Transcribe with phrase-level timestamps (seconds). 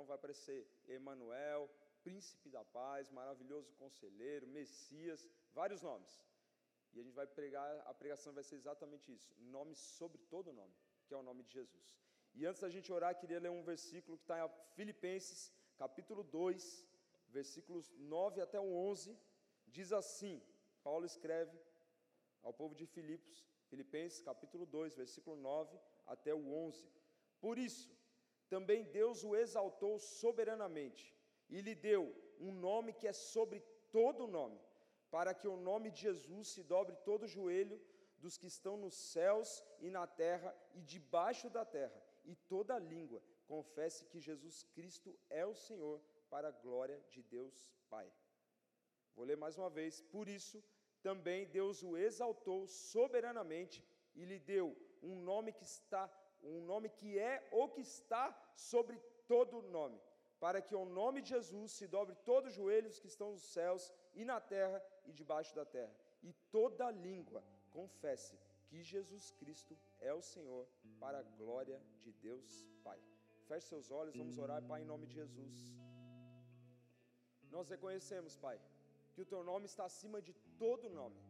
[0.00, 1.68] Então vai aparecer Emanuel,
[2.02, 6.12] Príncipe da Paz, Maravilhoso Conselheiro, Messias, vários nomes.
[6.94, 10.74] E a gente vai pregar, a pregação vai ser exatamente isso: nome sobre todo nome,
[11.06, 11.94] que é o nome de Jesus.
[12.34, 16.86] E antes da gente orar, queria ler um versículo que está em Filipenses, capítulo 2,
[17.28, 19.18] versículos 9 até o 11.
[19.66, 20.42] Diz assim:
[20.82, 21.60] Paulo escreve
[22.42, 26.90] ao povo de Filipos, Filipenses, capítulo 2, versículo 9 até o 11.
[27.38, 27.99] Por isso,
[28.52, 31.04] também Deus o exaltou soberanamente
[31.48, 32.02] e lhe deu
[32.38, 33.60] um nome que é sobre
[33.90, 34.60] todo nome,
[35.10, 37.80] para que o nome de Jesus se dobre todo o joelho
[38.18, 43.22] dos que estão nos céus e na terra e debaixo da terra, e toda língua
[43.46, 48.08] confesse que Jesus Cristo é o Senhor, para a glória de Deus Pai.
[49.16, 50.00] Vou ler mais uma vez.
[50.00, 50.62] Por isso,
[51.02, 56.08] também Deus o exaltou soberanamente e lhe deu um nome que está,
[56.42, 60.00] um nome que é ou que está sobre todo nome,
[60.38, 63.92] para que ao nome de Jesus se dobre todos os joelhos que estão nos céus
[64.14, 70.12] e na terra e debaixo da terra, e toda língua confesse que Jesus Cristo é
[70.14, 70.66] o Senhor,
[70.98, 73.00] para a glória de Deus Pai.
[73.48, 75.74] Feche seus olhos, vamos orar, Pai, em nome de Jesus.
[77.50, 78.60] Nós reconhecemos, Pai,
[79.12, 81.20] que o Teu nome está acima de todo nome.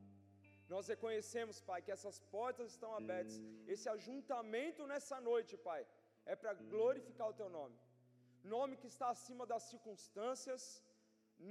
[0.72, 3.36] Nós reconhecemos, Pai, que essas portas estão abertas.
[3.74, 5.82] Esse ajuntamento nessa noite, Pai,
[6.32, 7.76] é para glorificar o Teu nome.
[8.54, 10.62] Nome que está acima das circunstâncias,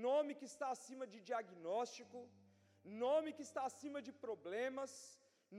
[0.08, 2.20] nome que está acima de diagnóstico,
[3.06, 4.92] nome que está acima de problemas,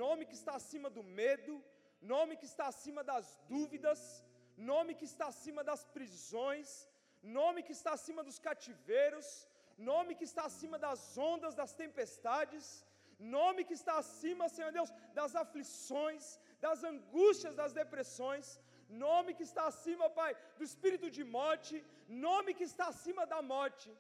[0.03, 1.55] nome que está acima do medo,
[2.01, 4.01] nome que está acima das dúvidas,
[4.57, 6.69] nome que está acima das prisões,
[7.23, 9.29] nome que está acima dos cativeiros,
[9.77, 12.67] nome que está acima das ondas, das tempestades,
[13.21, 19.65] nome que está acima, Senhor Deus, das aflições, das angústias, das depressões, nome que está
[19.67, 23.91] acima, Pai, do espírito de morte, nome que está acima da morte.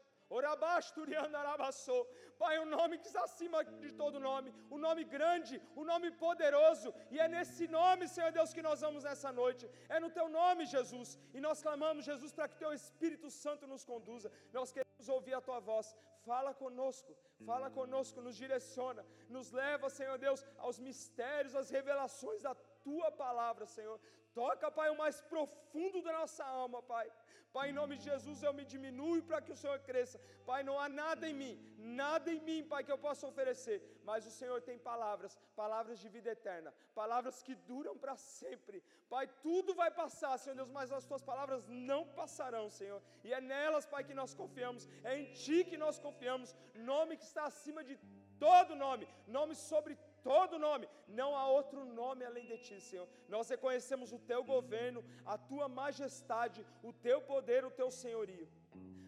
[2.39, 6.95] Pai, o nome que está acima de todo nome, o nome grande, o nome poderoso,
[7.11, 10.67] e é nesse nome, Senhor Deus, que nós vamos nessa noite, é no Teu nome,
[10.67, 15.35] Jesus, e nós clamamos, Jesus, para que Teu Espírito Santo nos conduza, nós queremos ouvir
[15.35, 21.55] a Tua voz, fala conosco, fala conosco, nos direciona, nos leva, Senhor Deus, aos mistérios,
[21.55, 22.55] às revelações da
[22.85, 24.01] Tua palavra, Senhor,
[24.35, 27.11] toca, Pai, o mais profundo da nossa alma, Pai,
[27.55, 30.21] Pai, em nome de Jesus, eu me diminuo para que o Senhor cresça.
[30.47, 34.25] Pai, não há nada em mim, nada em mim, Pai, que eu possa oferecer, mas
[34.25, 38.85] o Senhor tem palavras, palavras de vida eterna, palavras que duram para sempre.
[39.09, 43.03] Pai, tudo vai passar, Senhor Deus, mas as tuas palavras não passarão, Senhor.
[43.25, 47.25] E é nelas, Pai, que nós confiamos, é em Ti que nós confiamos, nome que
[47.25, 47.99] está acima de
[48.39, 49.99] todo nome, nome sobre
[50.29, 50.89] todo nome,
[51.21, 53.09] não há outro nome além de ti, Senhor.
[53.29, 58.49] Nós reconhecemos o teu governo, a tua majestade, o teu poder, o teu senhorio.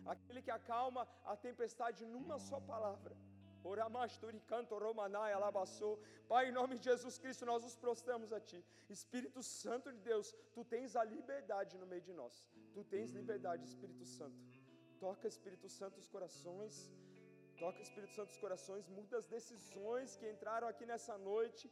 [0.05, 3.15] Aquele que acalma a tempestade numa só palavra.
[6.28, 8.65] Pai, em nome de Jesus Cristo, nós nos prostramos a Ti.
[8.91, 12.44] Espírito Santo de Deus, Tu tens a liberdade no meio de nós.
[12.75, 14.37] Tu tens liberdade, Espírito Santo.
[14.99, 16.91] Toca, Espírito Santo, os corações
[17.62, 21.65] Toca, Espírito Santo, os corações, muda as decisões que entraram aqui nessa noite,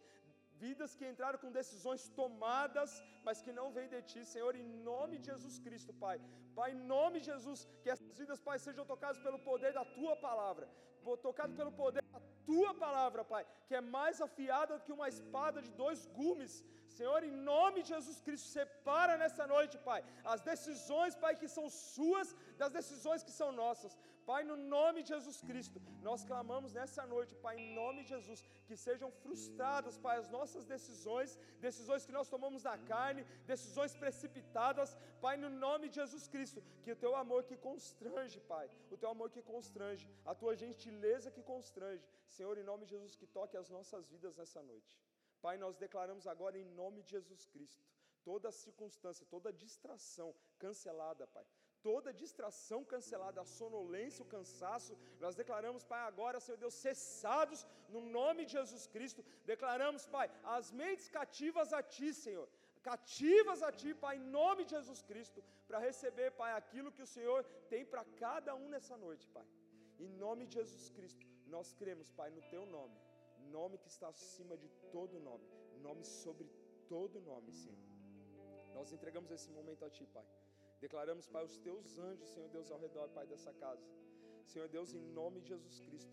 [0.65, 2.91] vidas que entraram com decisões tomadas,
[3.27, 6.17] mas que não vêm de Ti, Senhor, em nome de Jesus Cristo, Pai.
[6.59, 10.15] Pai, em nome de Jesus, que essas vidas, Pai, sejam tocadas pelo poder da Tua
[10.28, 10.69] palavra,
[11.28, 12.21] tocadas pelo poder da
[12.51, 16.55] Tua palavra, Pai, que é mais afiada do que uma espada de dois gumes,
[16.99, 20.01] Senhor, em nome de Jesus Cristo, separa nessa noite, Pai,
[20.34, 22.31] as decisões, Pai, que são suas,
[22.62, 23.93] das decisões que são nossas.
[24.29, 28.45] Pai, no nome de Jesus Cristo, nós clamamos nessa noite, Pai, em nome de Jesus,
[28.67, 34.97] que sejam frustradas, Pai, as nossas decisões, decisões que nós tomamos na carne, decisões precipitadas,
[35.21, 39.11] Pai, no nome de Jesus Cristo, que o teu amor que constrange, Pai, o teu
[39.11, 43.57] amor que constrange, a tua gentileza que constrange, Senhor, em nome de Jesus, que toque
[43.57, 44.99] as nossas vidas nessa noite.
[45.43, 47.83] Pai, nós declaramos agora em nome de Jesus Cristo,
[48.23, 51.47] toda circunstância, toda distração cancelada, Pai.
[51.89, 54.93] Toda distração cancelada, a sonolência, o cansaço,
[55.25, 57.60] nós declaramos, Pai, agora, Senhor Deus, cessados
[57.95, 59.25] no nome de Jesus Cristo.
[59.53, 60.27] Declaramos, Pai,
[60.57, 62.49] as mentes cativas a Ti, Senhor,
[62.91, 67.13] cativas a Ti, Pai, em nome de Jesus Cristo, para receber, Pai, aquilo que o
[67.16, 69.47] Senhor tem para cada um nessa noite, Pai.
[69.99, 72.99] Em nome de Jesus Cristo, nós cremos, Pai, no Teu nome
[73.49, 75.45] nome que está acima de todo nome,
[75.81, 76.49] nome sobre
[76.89, 77.78] todo nome, Senhor.
[78.75, 80.25] Nós entregamos esse momento a Ti, Pai.
[80.84, 83.86] Declaramos, Pai, os Teus anjos, Senhor Deus, ao redor, Pai, dessa casa.
[84.53, 86.12] Senhor Deus, em nome de Jesus Cristo,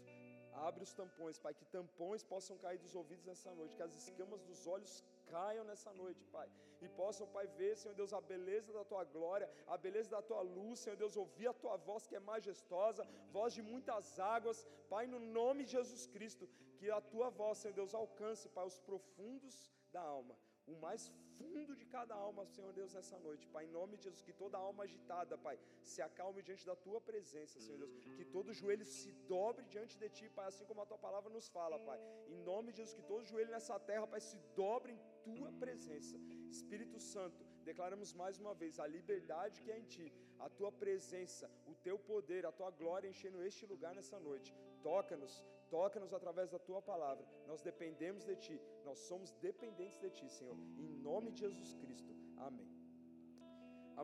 [0.68, 4.42] abre os tampões, Pai, que tampões possam cair dos ouvidos nessa noite, que as escamas
[4.50, 4.94] dos olhos
[5.34, 6.50] caiam nessa noite, Pai,
[6.82, 10.42] e possam, Pai, ver, Senhor Deus, a beleza da tua glória, a beleza da tua
[10.42, 15.06] luz, Senhor Deus, ouvir a tua voz que é majestosa, voz de muitas águas, Pai,
[15.08, 16.48] no nome de Jesus Cristo,
[16.78, 19.56] que a tua voz, Senhor Deus, alcance, Pai, os profundos
[19.92, 20.36] da alma
[20.68, 21.04] o mais
[21.38, 24.58] fundo de cada alma, Senhor Deus, nessa noite, Pai, em nome de Jesus, que toda
[24.58, 25.58] alma agitada, Pai,
[25.92, 30.10] se acalme diante da Tua presença, Senhor Deus, que todo joelho se dobre diante de
[30.18, 33.08] Ti, Pai, assim como a Tua palavra nos fala, Pai, em nome de Jesus, que
[33.12, 34.94] todo joelho nessa terra, Pai, se dobre
[35.26, 36.18] em Tua presença,
[36.50, 40.08] Espírito Santo, declaramos mais uma vez a liberdade que é em Ti,
[40.40, 45.44] a Tua presença, o Teu poder, a Tua glória enchendo este lugar nessa noite, toca-nos,
[45.70, 47.26] Toca-nos através da tua palavra.
[47.50, 48.58] Nós dependemos de ti.
[48.88, 50.58] Nós somos dependentes de ti, Senhor.
[50.84, 52.14] Em nome de Jesus Cristo.
[52.38, 52.70] Amém.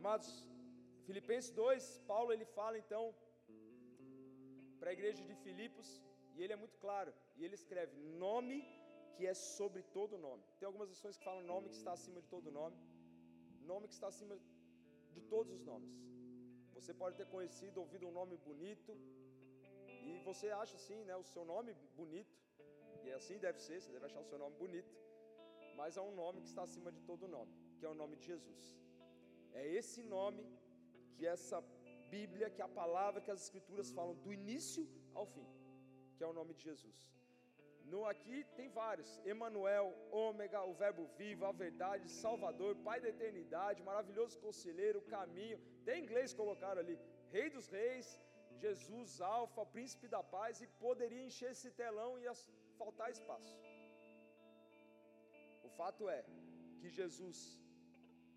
[0.00, 0.28] Amados,
[1.06, 3.02] Filipenses 2, Paulo ele fala então
[4.78, 5.88] para a igreja de Filipos,
[6.34, 7.94] e ele é muito claro, e ele escreve:
[8.24, 8.58] nome
[9.14, 10.42] que é sobre todo nome.
[10.58, 12.76] Tem algumas versões que falam nome que está acima de todo nome,
[13.72, 14.36] nome que está acima
[15.14, 15.92] de todos os nomes.
[16.76, 18.92] Você pode ter conhecido, ouvido um nome bonito,
[20.08, 22.34] e você acha assim, né, o seu nome bonito,
[23.04, 24.94] e assim deve ser, você deve achar o seu nome bonito,
[25.80, 28.26] mas há um nome que está acima de todo nome, que é o nome de
[28.32, 28.64] Jesus.
[29.60, 30.44] É esse nome
[31.16, 31.58] que essa
[32.14, 34.82] Bíblia, que a palavra, que as Escrituras falam do início
[35.18, 35.46] ao fim,
[36.16, 36.98] que é o nome de Jesus.
[37.92, 39.86] No aqui tem vários: Emanuel,
[40.26, 45.58] Ômega, o Verbo vivo, a verdade, Salvador, Pai da eternidade, maravilhoso conselheiro, caminho.
[45.86, 46.96] Tem inglês colocaram ali:
[47.36, 48.08] Rei dos reis,
[48.64, 52.24] Jesus, Alfa, Príncipe da Paz, e poderia encher esse telão e
[52.78, 53.54] faltar espaço.
[55.68, 56.20] O fato é
[56.80, 57.38] que Jesus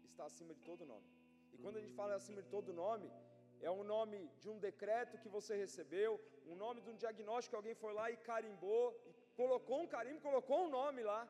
[0.10, 1.08] está acima de todo nome.
[1.54, 3.08] E quando a gente fala acima de todo nome,
[3.68, 6.12] é um nome de um decreto que você recebeu,
[6.52, 10.28] um nome de um diagnóstico que alguém foi lá e carimbou, e colocou um carimbo,
[10.30, 11.22] colocou um nome lá.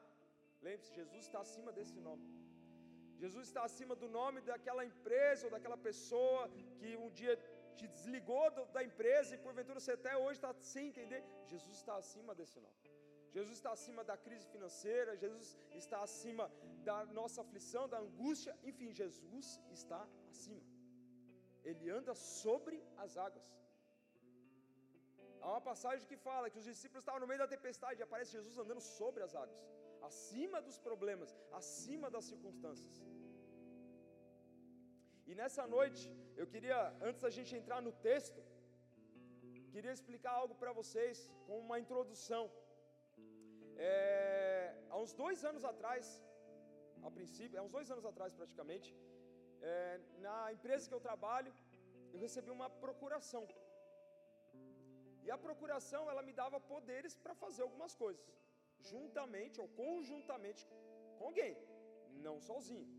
[0.61, 2.25] Lembre-se, Jesus está acima desse nome.
[3.21, 6.41] Jesus está acima do nome daquela empresa ou daquela pessoa
[6.79, 7.33] que um dia
[7.79, 8.43] te desligou
[8.75, 11.21] da empresa e porventura você até hoje está sem entender.
[11.53, 12.77] Jesus está acima desse nome.
[13.35, 15.47] Jesus está acima da crise financeira, Jesus
[15.81, 16.45] está acima
[16.87, 19.47] da nossa aflição, da angústia, enfim, Jesus
[19.77, 20.01] está
[20.31, 20.65] acima.
[21.69, 23.47] Ele anda sobre as águas.
[25.41, 28.37] Há uma passagem que fala que os discípulos estavam no meio da tempestade e aparece
[28.37, 29.61] Jesus andando sobre as águas,
[30.09, 31.31] acima dos problemas,
[31.61, 32.95] acima das circunstâncias.
[35.29, 36.03] E nessa noite,
[36.41, 36.77] eu queria,
[37.07, 38.41] antes da gente entrar no texto,
[39.73, 42.43] queria explicar algo para vocês, com uma introdução.
[43.75, 46.05] É, há uns dois anos atrás,
[47.07, 48.89] a princípio, há uns dois anos atrás praticamente,
[49.61, 51.53] é, na empresa que eu trabalho,
[52.13, 53.43] eu recebi uma procuração.
[55.25, 58.29] E a procuração, ela me dava poderes para fazer algumas coisas,
[58.93, 60.63] juntamente ou conjuntamente
[61.17, 61.53] com alguém,
[62.27, 62.96] não sozinho.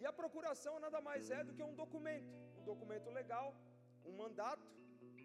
[0.00, 3.48] E a procuração nada mais é do que um documento, um documento legal,
[4.04, 4.68] um mandato,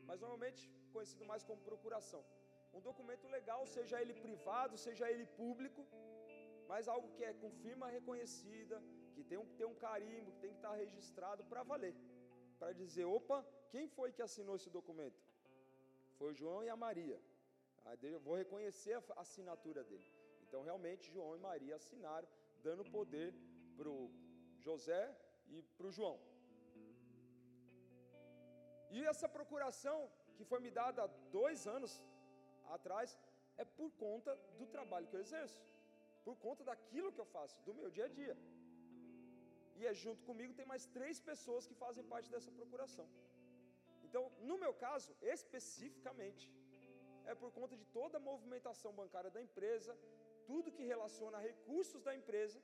[0.08, 0.62] mas normalmente
[0.94, 2.24] conhecido mais como procuração.
[2.78, 5.82] Um documento legal, seja ele privado, seja ele público,
[6.70, 8.78] mas algo que é com firma reconhecida,
[9.14, 11.96] que tem um, tem um carimbo, que tem que estar registrado para valer.
[12.60, 15.22] Para dizer, opa, quem foi que assinou esse documento?
[16.18, 17.20] Foi o João e a Maria.
[18.02, 20.10] Eu vou reconhecer a assinatura dele.
[20.44, 22.28] Então, realmente, João e Maria assinaram,
[22.68, 23.34] dando poder
[23.76, 24.00] para o
[24.68, 25.04] José
[25.56, 26.18] e para o João.
[28.96, 29.98] E essa procuração,
[30.38, 31.94] que foi me dada há dois anos
[32.78, 33.10] atrás,
[33.64, 35.60] é por conta do trabalho que eu exerço,
[36.26, 38.36] por conta daquilo que eu faço, do meu dia a dia.
[39.78, 43.08] E é junto comigo tem mais três pessoas que fazem parte dessa procuração.
[44.08, 46.46] Então, no meu caso, especificamente,
[47.32, 49.94] é por conta de toda a movimentação bancária da empresa,
[50.50, 52.60] tudo que relaciona recursos da empresa,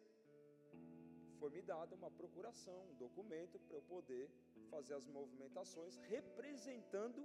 [1.40, 4.26] foi me dada uma procuração, um documento para eu poder
[4.74, 7.22] fazer as movimentações representando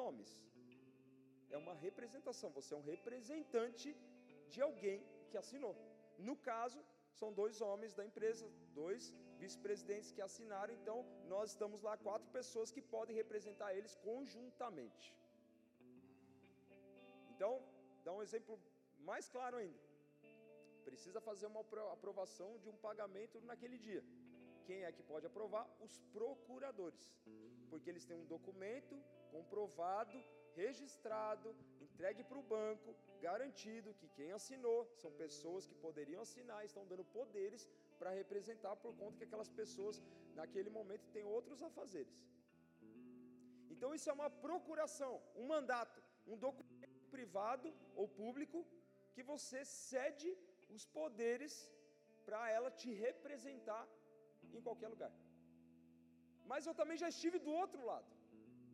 [0.00, 0.30] nomes.
[1.50, 3.88] É uma representação, você é um representante
[4.48, 4.98] de alguém
[5.30, 5.74] que assinou.
[6.18, 6.80] No caso,
[7.20, 8.46] são dois homens da empresa,
[8.82, 10.98] dois vice-presidentes que assinaram, então
[11.34, 15.06] nós estamos lá quatro pessoas que podem representar eles conjuntamente.
[17.32, 17.52] Então,
[18.04, 18.58] dá um exemplo
[19.10, 19.91] mais claro ainda
[20.92, 21.62] precisa fazer uma
[21.96, 24.02] aprovação de um pagamento naquele dia.
[24.66, 25.64] Quem é que pode aprovar?
[25.86, 27.06] Os procuradores,
[27.70, 28.94] porque eles têm um documento
[29.34, 30.16] comprovado,
[30.62, 31.48] registrado,
[31.86, 32.90] entregue para o banco,
[33.26, 37.64] garantido que quem assinou são pessoas que poderiam assinar, estão dando poderes
[37.98, 39.96] para representar por conta que aquelas pessoas
[40.40, 42.16] naquele momento têm outros afazeres.
[43.72, 46.00] Então isso é uma procuração, um mandato,
[46.32, 47.68] um documento privado
[48.00, 48.58] ou público
[49.14, 50.30] que você cede
[50.76, 51.54] os poderes
[52.26, 53.84] para ela te representar
[54.56, 55.12] em qualquer lugar.
[56.50, 58.10] Mas eu também já estive do outro lado,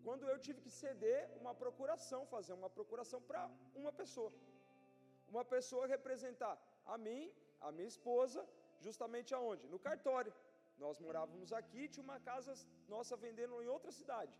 [0.06, 3.42] quando eu tive que ceder uma procuração, fazer uma procuração para
[3.80, 4.32] uma pessoa.
[5.32, 6.54] Uma pessoa representar
[6.94, 7.22] a mim,
[7.66, 8.40] a minha esposa,
[8.86, 9.64] justamente aonde?
[9.74, 10.34] No cartório.
[10.84, 12.52] Nós morávamos aqui, tinha uma casa
[12.94, 14.34] nossa vendendo em outra cidade.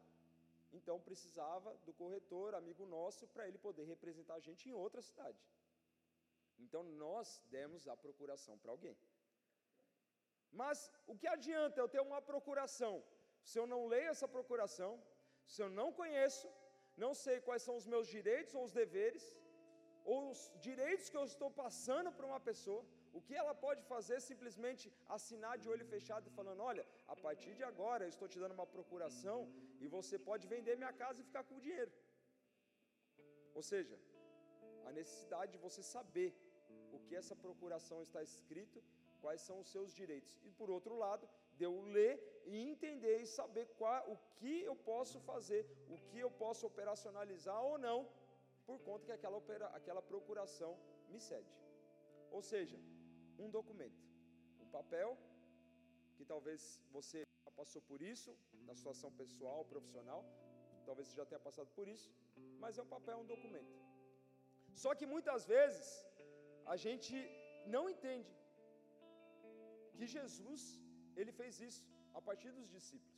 [0.79, 5.38] Então precisava do corretor, amigo nosso, para ele poder representar a gente em outra cidade.
[6.65, 8.97] Então nós demos a procuração para alguém.
[10.61, 12.95] Mas o que adianta eu ter uma procuração
[13.50, 14.91] se eu não leio essa procuração,
[15.53, 16.47] se eu não conheço,
[17.05, 19.25] não sei quais são os meus direitos ou os deveres,
[20.12, 22.83] ou os direitos que eu estou passando para uma pessoa,
[23.19, 24.85] o que ela pode fazer simplesmente
[25.17, 26.85] assinar de olho fechado e falando: olha,
[27.15, 29.38] a partir de agora eu estou te dando uma procuração
[29.83, 31.93] e você pode vender minha casa e ficar com o dinheiro.
[33.59, 33.97] Ou seja,
[34.88, 36.29] a necessidade de você saber
[36.92, 38.83] o que essa procuração está escrito,
[39.21, 40.38] quais são os seus direitos.
[40.45, 42.14] E por outro lado, de eu ler
[42.47, 47.61] e entender e saber qual, o que eu posso fazer, o que eu posso operacionalizar
[47.62, 48.09] ou não,
[48.66, 50.78] por conta que aquela, opera, aquela procuração
[51.09, 51.52] me cede.
[52.30, 52.78] Ou seja,
[53.38, 54.02] um documento,
[54.61, 55.16] um papel,
[56.16, 60.25] que talvez você já passou por isso, na situação pessoal, profissional,
[60.85, 62.11] talvez você já tenha passado por isso,
[62.59, 63.75] mas é um papel, um documento.
[64.75, 65.87] Só que muitas vezes
[66.75, 67.14] a gente
[67.75, 68.34] não entende
[69.96, 70.62] que Jesus,
[71.20, 71.84] ele fez isso
[72.18, 73.16] a partir dos discípulos.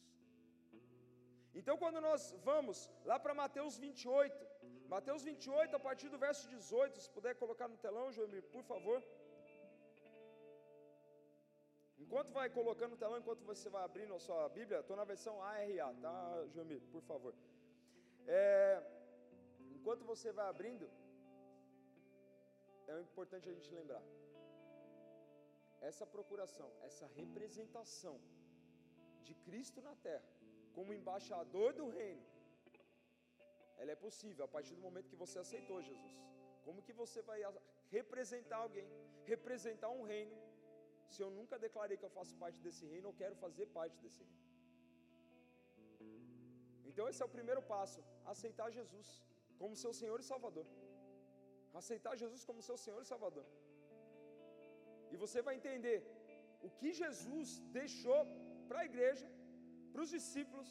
[1.59, 2.79] Então, quando nós vamos
[3.11, 4.47] lá para Mateus 28,
[4.95, 8.99] Mateus 28, a partir do verso 18, se puder colocar no telão, Joemir, por favor.
[12.05, 15.35] Enquanto vai colocando no telão, enquanto você vai abrindo a sua Bíblia, estou na versão
[15.43, 16.15] ARA, tá,
[16.55, 17.35] Joemir, por favor.
[18.27, 18.83] É,
[19.77, 20.89] enquanto você vai abrindo,
[22.99, 24.03] é importante a gente lembrar.
[25.89, 28.17] Essa procuração, essa representação
[29.27, 30.29] de Cristo na terra,
[30.77, 32.27] como embaixador do reino,
[33.81, 36.17] ela é possível a partir do momento que você aceitou Jesus.
[36.67, 37.41] Como que você vai
[37.97, 38.89] representar alguém,
[39.33, 40.37] representar um reino,
[41.15, 44.23] se eu nunca declarei que eu faço parte desse reino, eu quero fazer parte desse
[44.23, 44.41] reino.
[46.91, 48.01] Então esse é o primeiro passo,
[48.33, 49.09] aceitar Jesus
[49.61, 50.67] como seu Senhor e Salvador.
[51.81, 53.47] Aceitar Jesus como seu Senhor e Salvador.
[55.13, 55.99] E você vai entender
[56.67, 57.49] o que Jesus
[57.79, 58.21] deixou
[58.69, 59.29] para a igreja,
[59.93, 60.71] para os discípulos,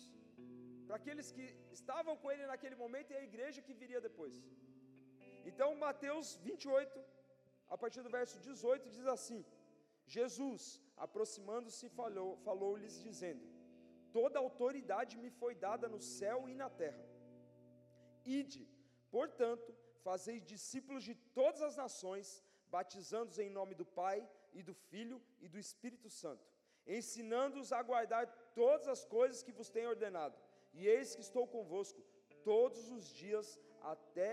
[0.85, 1.45] para aqueles que
[1.79, 4.35] estavam com ele naquele momento e a igreja que viria depois.
[5.49, 6.99] Então, Mateus 28,
[7.75, 9.41] a partir do verso 18, diz assim:
[10.15, 10.61] Jesus,
[11.05, 13.43] aproximando-se, falou, falou-lhes, dizendo:
[14.17, 17.05] Toda autoridade me foi dada no céu e na terra.
[18.39, 18.63] Ide,
[19.11, 19.69] portanto,
[20.07, 22.27] fazei discípulos de todas as nações,
[22.75, 24.17] batizando-os em nome do Pai
[24.53, 26.45] e do Filho e do Espírito Santo,
[26.97, 28.25] ensinando-os a guardar
[28.61, 30.37] todas as coisas que vos tenho ordenado
[30.73, 32.01] e eis que estou convosco
[32.43, 33.47] todos os dias
[33.93, 34.29] até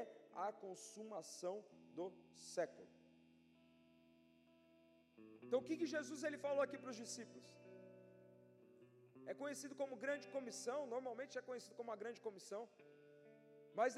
[0.46, 1.56] a consumação
[1.94, 2.88] do século.
[5.44, 7.48] Então, o que, que Jesus ele falou aqui para os discípulos?
[9.30, 12.62] É conhecido como grande comissão, normalmente é conhecido como a grande comissão,
[13.78, 13.96] mas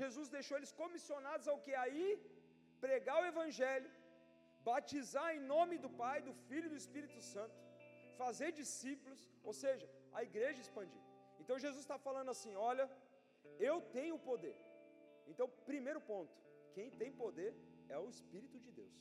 [0.00, 1.74] Jesus deixou eles comissionados ao que?
[1.84, 2.06] Aí
[2.84, 3.90] pregar o Evangelho,
[4.70, 7.56] batizar em nome do Pai, do Filho e do Espírito Santo,
[8.22, 9.86] fazer discípulos, ou seja,
[10.18, 11.04] a igreja expandir.
[11.40, 12.86] Então Jesus está falando assim: olha,
[13.70, 14.56] eu tenho poder.
[15.30, 16.34] Então, primeiro ponto:
[16.76, 17.52] quem tem poder
[17.88, 18.96] é o Espírito de Deus,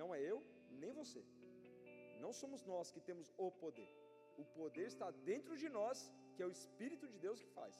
[0.00, 0.38] não é eu
[0.82, 1.22] nem você.
[2.24, 3.90] Não somos nós que temos o poder.
[4.42, 5.98] O poder está dentro de nós,
[6.34, 7.74] que é o Espírito de Deus que faz.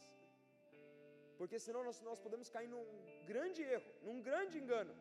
[1.39, 2.85] Porque senão nós, nós podemos cair num
[3.33, 4.95] grande erro, num grande engano,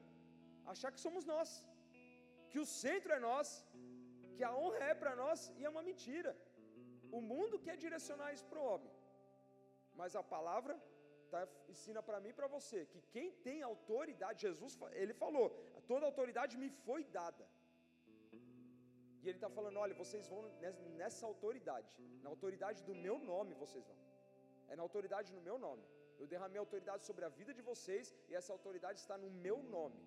[0.74, 1.50] achar que somos nós,
[2.52, 3.50] que o centro é nós,
[4.36, 6.32] que a honra é para nós, e é uma mentira.
[7.18, 8.94] O mundo quer direcionar isso para o homem,
[10.00, 10.74] mas a palavra
[11.32, 11.42] tá,
[11.74, 15.46] ensina para mim e para você que quem tem autoridade, Jesus, ele falou:
[15.92, 17.46] toda autoridade me foi dada.
[19.22, 20.42] E ele está falando: olha, vocês vão
[21.02, 24.00] nessa autoridade, na autoridade do meu nome vocês vão.
[24.72, 25.86] É na autoridade no meu nome.
[26.20, 30.02] Eu derramei autoridade sobre a vida de vocês e essa autoridade está no meu nome.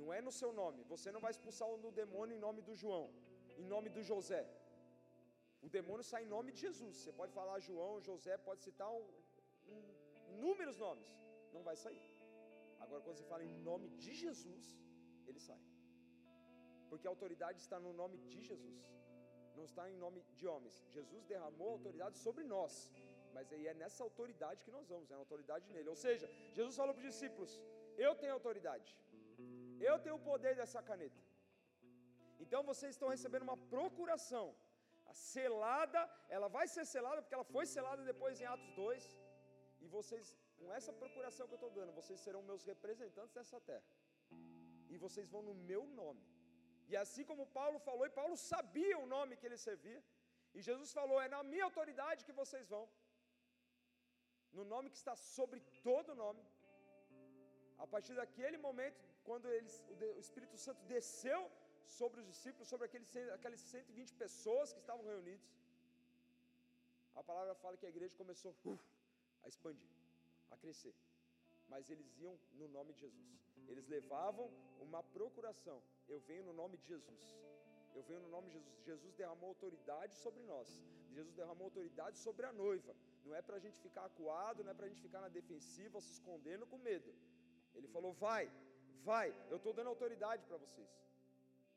[0.00, 0.80] Não é no seu nome.
[0.94, 3.04] Você não vai expulsar o demônio em nome do João,
[3.62, 4.42] em nome do José.
[5.66, 6.94] O demônio sai em nome de Jesus.
[7.00, 9.04] Você pode falar João, José, pode citar um,
[9.72, 9.82] um,
[10.34, 11.10] inúmeros nomes.
[11.54, 12.02] Não vai sair.
[12.80, 14.64] Agora, quando você fala em nome de Jesus,
[15.28, 15.62] ele sai.
[16.90, 18.80] Porque a autoridade está no nome de Jesus.
[19.56, 20.76] Não está em nome de homens.
[20.96, 22.90] Jesus derramou autoridade sobre nós.
[23.36, 25.88] Mas aí é nessa autoridade que nós vamos, é a autoridade nele.
[25.94, 26.26] Ou seja,
[26.58, 27.52] Jesus falou para os discípulos:
[28.06, 28.90] Eu tenho autoridade.
[29.90, 31.20] Eu tenho o poder dessa caneta.
[32.42, 34.46] Então vocês estão recebendo uma procuração.
[35.12, 36.00] A selada,
[36.36, 39.04] ela vai ser selada porque ela foi selada depois em Atos 2.
[39.84, 40.26] E vocês,
[40.58, 43.88] com essa procuração que eu estou dando, vocês serão meus representantes nessa terra.
[44.92, 46.24] E vocês vão no meu nome.
[46.90, 50.00] E assim como Paulo falou, e Paulo sabia o nome que ele servia,
[50.56, 52.84] e Jesus falou: É na minha autoridade que vocês vão,
[54.58, 56.42] no nome que está sobre todo nome.
[57.84, 59.74] A partir daquele momento, quando eles,
[60.16, 61.40] o Espírito Santo desceu
[61.98, 65.48] sobre os discípulos, sobre aqueles, aquelas 120 pessoas que estavam reunidos,
[67.14, 68.78] a palavra fala que a igreja começou uh,
[69.44, 69.90] a expandir,
[70.50, 70.94] a crescer.
[71.68, 73.32] Mas eles iam no nome de Jesus.
[73.68, 75.82] Eles levavam uma procuração.
[76.08, 77.22] Eu venho no nome de Jesus.
[77.94, 78.84] Eu venho no nome de Jesus.
[78.84, 80.68] Jesus derramou autoridade sobre nós.
[81.10, 82.94] Jesus derramou autoridade sobre a noiva.
[83.24, 86.00] Não é para a gente ficar acuado, não é para a gente ficar na defensiva,
[86.00, 87.10] se escondendo com medo.
[87.76, 88.44] Ele falou: vai,
[89.10, 90.92] vai, eu estou dando autoridade para vocês.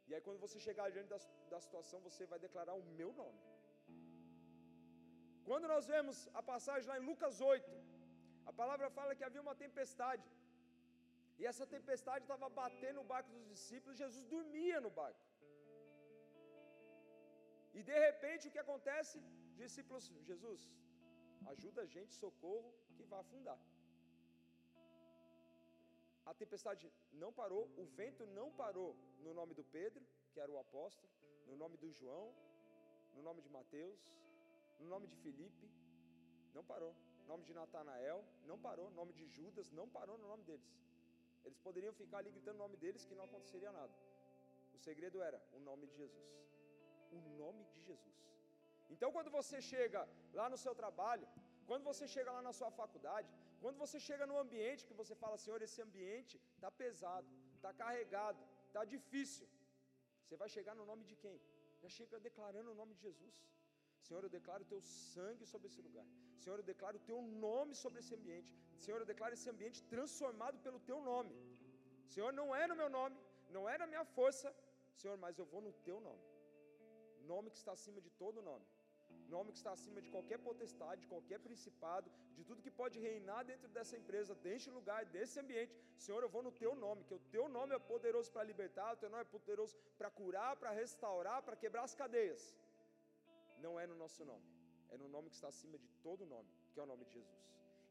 [0.07, 1.19] E aí, quando você chegar diante da,
[1.53, 3.41] da situação, você vai declarar o meu nome.
[5.49, 7.71] Quando nós vemos a passagem lá em Lucas 8,
[8.51, 10.27] a palavra fala que havia uma tempestade.
[11.39, 15.23] E essa tempestade estava batendo no barco dos discípulos, Jesus dormia no barco.
[17.77, 19.15] E de repente o que acontece?
[19.63, 20.61] Discípulos, Jesus,
[21.53, 23.59] ajuda a gente, socorro, que vai afundar.
[26.25, 30.57] A tempestade não parou, o vento não parou no nome do Pedro, que era o
[30.57, 31.11] apóstolo,
[31.47, 32.33] no nome do João,
[33.15, 33.99] no nome de Mateus,
[34.79, 35.69] no nome de Felipe,
[36.53, 36.95] não parou.
[37.19, 38.89] No nome de Natanael, não parou.
[38.89, 40.69] No nome de Judas, não parou no nome deles.
[41.43, 43.93] Eles poderiam ficar ali gritando o nome deles que não aconteceria nada.
[44.73, 46.27] O segredo era o nome de Jesus.
[47.11, 48.15] O nome de Jesus.
[48.95, 50.01] Então, quando você chega
[50.39, 51.27] lá no seu trabalho,
[51.69, 53.29] quando você chega lá na sua faculdade,
[53.63, 58.41] quando você chega no ambiente que você fala, Senhor, esse ambiente está pesado, está carregado,
[58.67, 59.47] está difícil.
[60.23, 61.37] Você vai chegar no nome de quem?
[61.83, 63.35] Já chega declarando o nome de Jesus.
[64.05, 64.81] Senhor, eu declaro o teu
[65.15, 66.07] sangue sobre esse lugar.
[66.43, 68.51] Senhor, eu declaro o teu nome sobre esse ambiente.
[68.83, 71.33] Senhor, eu declaro esse ambiente transformado pelo teu nome.
[72.13, 73.17] Senhor, não é no meu nome,
[73.55, 74.47] não é na minha força,
[75.01, 76.23] Senhor, mas eu vou no teu nome.
[77.33, 78.65] Nome que está acima de todo nome.
[79.33, 82.07] Nome que está acima de qualquer potestade, de qualquer principado,
[82.37, 85.73] de tudo que pode reinar dentro dessa empresa, deste lugar, desse ambiente.
[86.05, 88.99] Senhor, eu vou no teu nome, que o teu nome é poderoso para libertar, o
[89.03, 92.43] teu nome é poderoso para curar, para restaurar, para quebrar as cadeias.
[93.65, 94.47] Não é no nosso nome,
[94.93, 97.41] é no nome que está acima de todo nome, que é o nome de Jesus.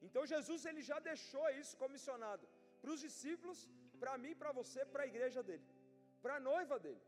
[0.06, 2.46] Então Jesus ele já deixou isso comissionado
[2.80, 3.58] para os discípulos,
[4.02, 5.66] para mim, para você, para a igreja dele,
[6.22, 7.02] para a noiva dele.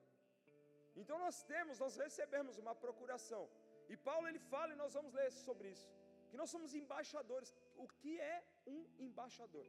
[1.00, 3.44] Então nós temos, nós recebemos uma procuração.
[3.92, 5.88] E Paulo ele fala, e nós vamos ler sobre isso,
[6.30, 7.50] que nós somos embaixadores.
[7.76, 9.66] O que é um embaixador?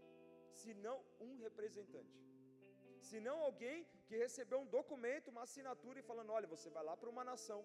[0.59, 2.17] Se não um representante.
[3.07, 6.95] Se não alguém que recebeu um documento, uma assinatura e falando: olha, você vai lá
[6.97, 7.59] para uma nação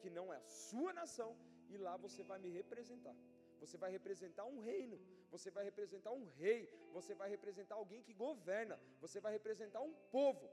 [0.00, 1.30] que não é a sua nação,
[1.72, 3.14] e lá você vai me representar.
[3.62, 4.96] Você vai representar um reino,
[5.30, 6.60] você vai representar um rei,
[6.96, 10.50] você vai representar alguém que governa, você vai representar um povo.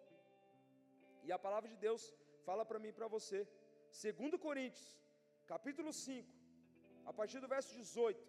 [1.24, 2.04] E a palavra de Deus
[2.48, 3.40] fala para mim e para você,
[4.04, 4.86] segundo Coríntios,
[5.54, 6.28] capítulo 5,
[7.10, 8.28] a partir do verso 18,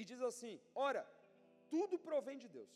[0.00, 0.54] e diz assim:
[0.88, 1.02] Ora,
[1.74, 2.72] tudo provém de Deus,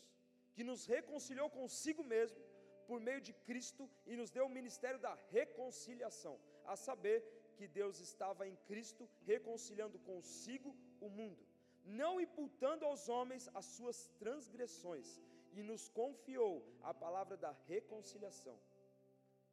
[0.55, 2.41] que nos reconciliou consigo mesmo
[2.87, 6.35] por meio de Cristo e nos deu o ministério da reconciliação,
[6.73, 7.19] a saber,
[7.57, 10.69] que Deus estava em Cristo reconciliando consigo
[11.05, 11.43] o mundo,
[12.01, 15.09] não imputando aos homens as suas transgressões,
[15.57, 16.53] e nos confiou
[16.89, 18.57] a palavra da reconciliação.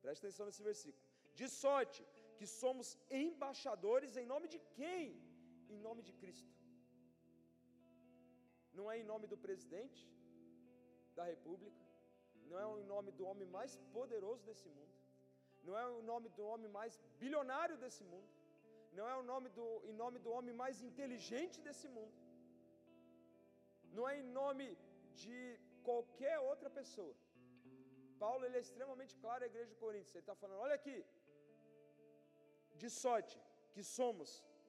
[0.01, 1.05] Preste atenção nesse versículo.
[1.41, 2.03] De sorte
[2.40, 2.88] que somos
[3.24, 5.05] embaixadores em nome de quem?
[5.74, 6.53] Em nome de Cristo.
[8.79, 10.00] Não é em nome do presidente
[11.18, 11.85] da República,
[12.48, 14.94] não é em nome do homem mais poderoso desse mundo,
[15.66, 18.31] não é o nome do homem mais bilionário desse mundo,
[18.98, 22.16] não é o nome do, em nome do homem mais inteligente desse mundo,
[23.96, 24.66] não é em nome
[25.24, 25.38] de
[25.88, 27.14] qualquer outra pessoa.
[28.24, 30.14] Paulo ele é extremamente claro à igreja de Coríntios.
[30.14, 30.96] Ele está falando: olha aqui,
[32.83, 33.37] de sorte
[33.75, 34.29] que somos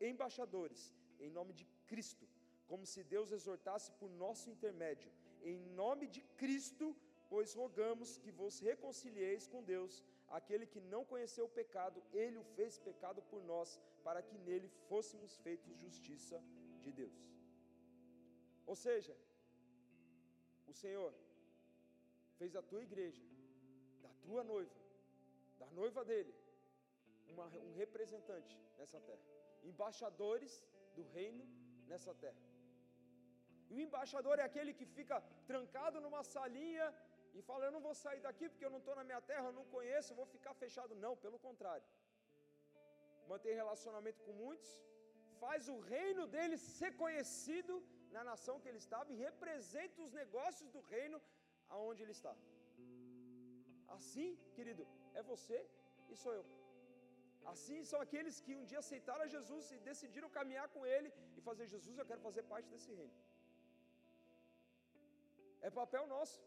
[0.09, 0.81] embaixadores
[1.25, 2.25] em nome de Cristo,
[2.69, 5.09] como se Deus exortasse por nosso intermédio.
[5.51, 6.87] Em nome de Cristo,
[7.31, 9.93] pois rogamos que vos reconcilieis com Deus
[10.39, 14.69] aquele que não conheceu o pecado, ele o fez pecado por nós, para que nele
[14.87, 16.37] fôssemos feitos justiça
[16.83, 17.21] de Deus.
[18.65, 19.15] Ou seja,
[20.71, 21.13] o Senhor
[22.37, 23.23] fez a tua igreja,
[24.01, 24.79] da tua noiva,
[25.59, 26.33] da noiva dele,
[27.33, 29.25] uma, um representante nessa terra,
[29.71, 30.53] embaixadores
[30.97, 31.45] do reino
[31.91, 32.41] nessa terra.
[33.69, 35.17] E o embaixador é aquele que fica
[35.51, 36.87] trancado numa salinha
[37.37, 39.57] e fala: Eu não vou sair daqui porque eu não estou na minha terra, eu
[39.59, 41.01] não conheço, eu vou ficar fechado.
[41.05, 41.87] Não, pelo contrário.
[43.31, 44.71] Mantém relacionamento com muitos,
[45.43, 47.73] faz o reino dele ser conhecido
[48.15, 51.19] na nação que ele estava e representa os negócios do reino
[51.75, 52.33] aonde ele está.
[53.97, 55.59] Assim, querido, é você
[56.09, 56.45] e sou eu.
[57.53, 61.65] Assim são aqueles que um dia aceitaram Jesus e decidiram caminhar com Ele e fazer
[61.67, 63.13] Jesus, eu quero fazer parte desse reino.
[65.61, 66.39] É papel nosso,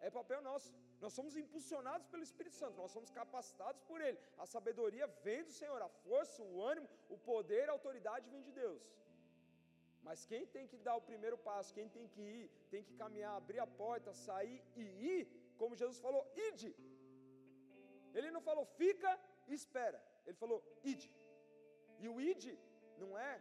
[0.00, 0.70] é papel nosso.
[1.00, 4.18] Nós somos impulsionados pelo Espírito Santo, nós somos capacitados por Ele.
[4.38, 8.52] A sabedoria vem do Senhor, a força, o ânimo, o poder, a autoridade vem de
[8.52, 8.82] Deus.
[10.06, 13.34] Mas quem tem que dar o primeiro passo, quem tem que ir, tem que caminhar,
[13.36, 15.22] abrir a porta, sair e ir,
[15.56, 16.74] como Jesus falou, ide.
[18.14, 19.10] Ele não falou fica
[19.46, 20.00] e espera.
[20.26, 20.58] Ele falou
[20.92, 21.10] ide.
[21.98, 22.54] E o ide
[23.02, 23.32] não é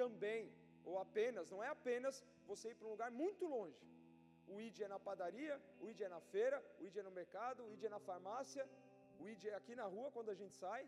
[0.00, 0.42] também
[0.84, 2.14] ou apenas, não é apenas
[2.50, 3.80] você ir para um lugar muito longe.
[4.52, 7.60] O id é na padaria, o id é na feira, o id é no mercado,
[7.64, 8.64] o id é na farmácia,
[9.20, 10.82] o id é aqui na rua quando a gente sai.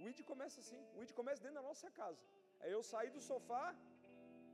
[0.00, 2.22] O id começa assim, o id começa dentro da nossa casa.
[2.60, 3.64] É eu sair do sofá,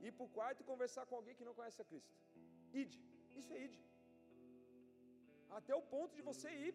[0.01, 2.15] ir para o quarto e conversar com alguém que não conhece a Cristo.
[2.81, 2.91] Id,
[3.39, 3.75] isso é id.
[5.59, 6.73] Até o ponto de você ir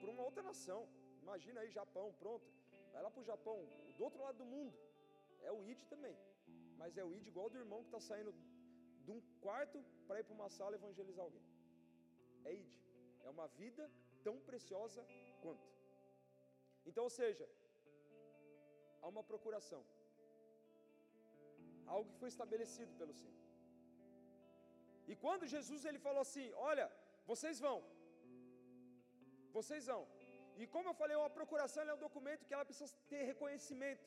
[0.00, 0.80] para uma outra nação.
[1.26, 2.46] Imagina aí Japão, pronto.
[2.92, 3.58] Vai lá para o Japão,
[3.96, 4.76] do outro lado do mundo.
[5.48, 6.16] É o id também.
[6.80, 8.32] Mas é o id igual do irmão que está saindo
[9.04, 11.44] de um quarto para ir para uma sala evangelizar alguém.
[12.48, 12.72] É id.
[13.26, 13.84] É uma vida
[14.26, 15.02] tão preciosa
[15.42, 15.68] quanto.
[16.88, 17.46] Então, ou seja,
[19.02, 19.82] há uma procuração.
[21.94, 23.40] Algo que foi estabelecido pelo Senhor.
[25.10, 26.86] E quando Jesus ele falou assim: "Olha,
[27.32, 27.78] vocês vão.
[29.58, 30.02] Vocês vão.
[30.62, 34.06] E como eu falei, uma procuração é um documento que ela precisa ter reconhecimento.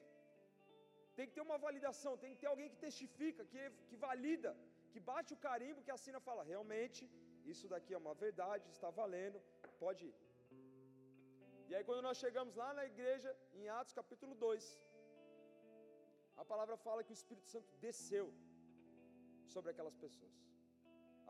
[1.18, 4.52] Tem que ter uma validação, tem que ter alguém que testifica, que, que valida,
[4.92, 7.02] que bate o carimbo, que assina e fala: realmente,
[7.54, 9.40] isso daqui é uma verdade, está valendo,
[9.84, 10.16] pode ir.
[11.70, 14.64] E aí, quando nós chegamos lá na igreja, em Atos capítulo 2,
[16.42, 18.28] a palavra fala que o Espírito Santo desceu
[19.54, 20.38] sobre aquelas pessoas.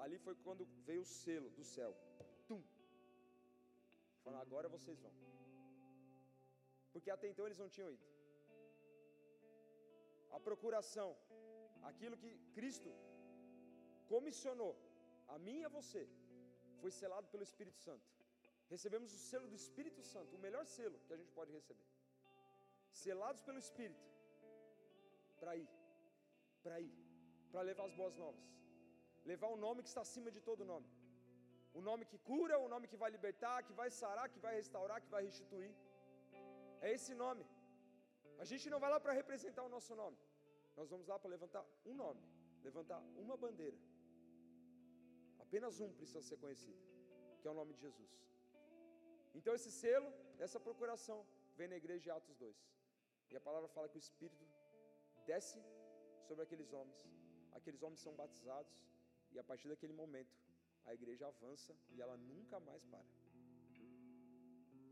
[0.04, 1.92] Ali foi quando veio o selo do céu.
[4.38, 5.14] Agora vocês vão.
[6.94, 8.06] Porque até então eles não tinham ido.
[10.32, 11.10] A procuração,
[11.84, 12.92] aquilo que Cristo
[14.08, 14.76] comissionou
[15.28, 16.08] a mim e a você,
[16.82, 18.08] foi selado pelo Espírito Santo.
[18.74, 21.88] Recebemos o selo do Espírito Santo, o melhor selo que a gente pode receber.
[22.92, 24.08] Selados pelo Espírito,
[25.40, 25.70] para ir,
[26.64, 26.94] para ir,
[27.52, 28.46] para levar as boas novas,
[29.26, 30.88] levar o nome que está acima de todo nome,
[31.78, 35.00] o nome que cura, o nome que vai libertar, que vai sarar, que vai restaurar,
[35.04, 35.72] que vai restituir.
[36.82, 37.46] É esse nome.
[38.44, 40.18] A gente não vai lá para representar o nosso nome.
[40.78, 42.22] Nós vamos lá para levantar um nome,
[42.68, 43.78] levantar uma bandeira.
[45.46, 46.82] Apenas um precisa ser conhecido,
[47.40, 48.12] que é o nome de Jesus.
[49.38, 50.10] Então esse selo,
[50.46, 51.20] essa procuração,
[51.58, 52.58] vem na igreja de Atos 2.
[53.32, 54.46] E a palavra fala que o Espírito
[55.26, 55.60] desce
[56.28, 57.02] sobre aqueles homens.
[57.58, 58.74] Aqueles homens são batizados
[59.34, 60.36] e a partir daquele momento
[60.90, 63.10] a igreja avança e ela nunca mais para.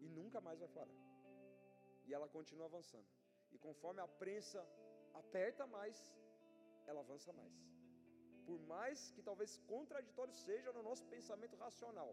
[0.03, 0.99] E nunca mais vai parar.
[2.07, 3.09] E ela continua avançando.
[3.53, 4.59] E conforme a prensa
[5.21, 5.97] aperta mais,
[6.89, 7.55] ela avança mais.
[8.47, 12.11] Por mais que talvez contraditório seja no nosso pensamento racional,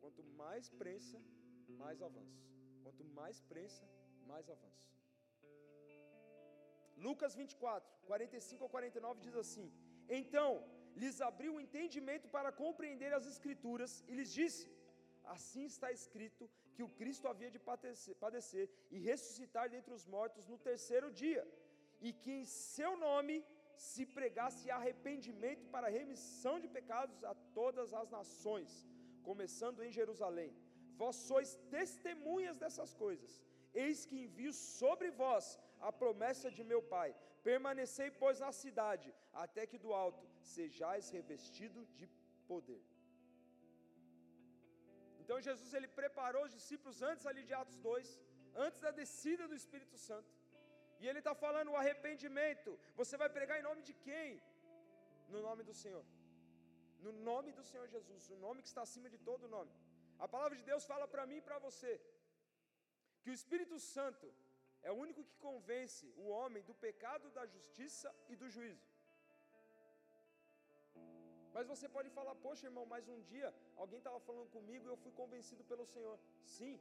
[0.00, 1.18] quanto mais prensa,
[1.82, 2.40] mais avanço.
[2.84, 3.84] Quanto mais prensa,
[4.30, 4.86] mais avanço.
[7.06, 9.66] Lucas 24, 45 ao 49 diz assim:
[10.20, 10.48] Então
[10.96, 14.68] lhes abriu o entendimento para compreender as Escrituras e lhes disse:
[15.24, 17.60] Assim está escrito que o Cristo havia de
[18.24, 21.46] padecer e ressuscitar dentre os mortos no terceiro dia,
[22.00, 23.44] e que em seu nome
[23.76, 28.86] se pregasse arrependimento para remissão de pecados a todas as nações,
[29.22, 30.50] começando em Jerusalém.
[30.96, 33.42] Vós sois testemunhas dessas coisas.
[33.72, 37.14] Eis que envio sobre vós a promessa de meu Pai.
[37.48, 39.08] Permanecei, pois, na cidade,
[39.44, 40.24] até que do alto
[40.54, 42.06] sejais revestido de
[42.50, 42.82] poder.
[45.20, 48.06] Então Jesus ele preparou os discípulos antes ali de Atos 2,
[48.66, 50.30] antes da descida do Espírito Santo.
[51.00, 52.70] E ele está falando o arrependimento.
[53.00, 54.30] Você vai pregar em nome de quem?
[55.34, 56.04] No nome do Senhor.
[57.04, 59.72] No nome do Senhor Jesus, o nome que está acima de todo nome.
[60.24, 61.92] A palavra de Deus fala para mim e para você
[63.22, 64.26] que o Espírito Santo
[64.82, 68.88] é o único que convence o homem do pecado, da justiça e do juízo.
[71.54, 74.96] Mas você pode falar, poxa irmão, mais um dia alguém estava falando comigo e eu
[75.04, 76.18] fui convencido pelo Senhor.
[76.56, 76.74] Sim,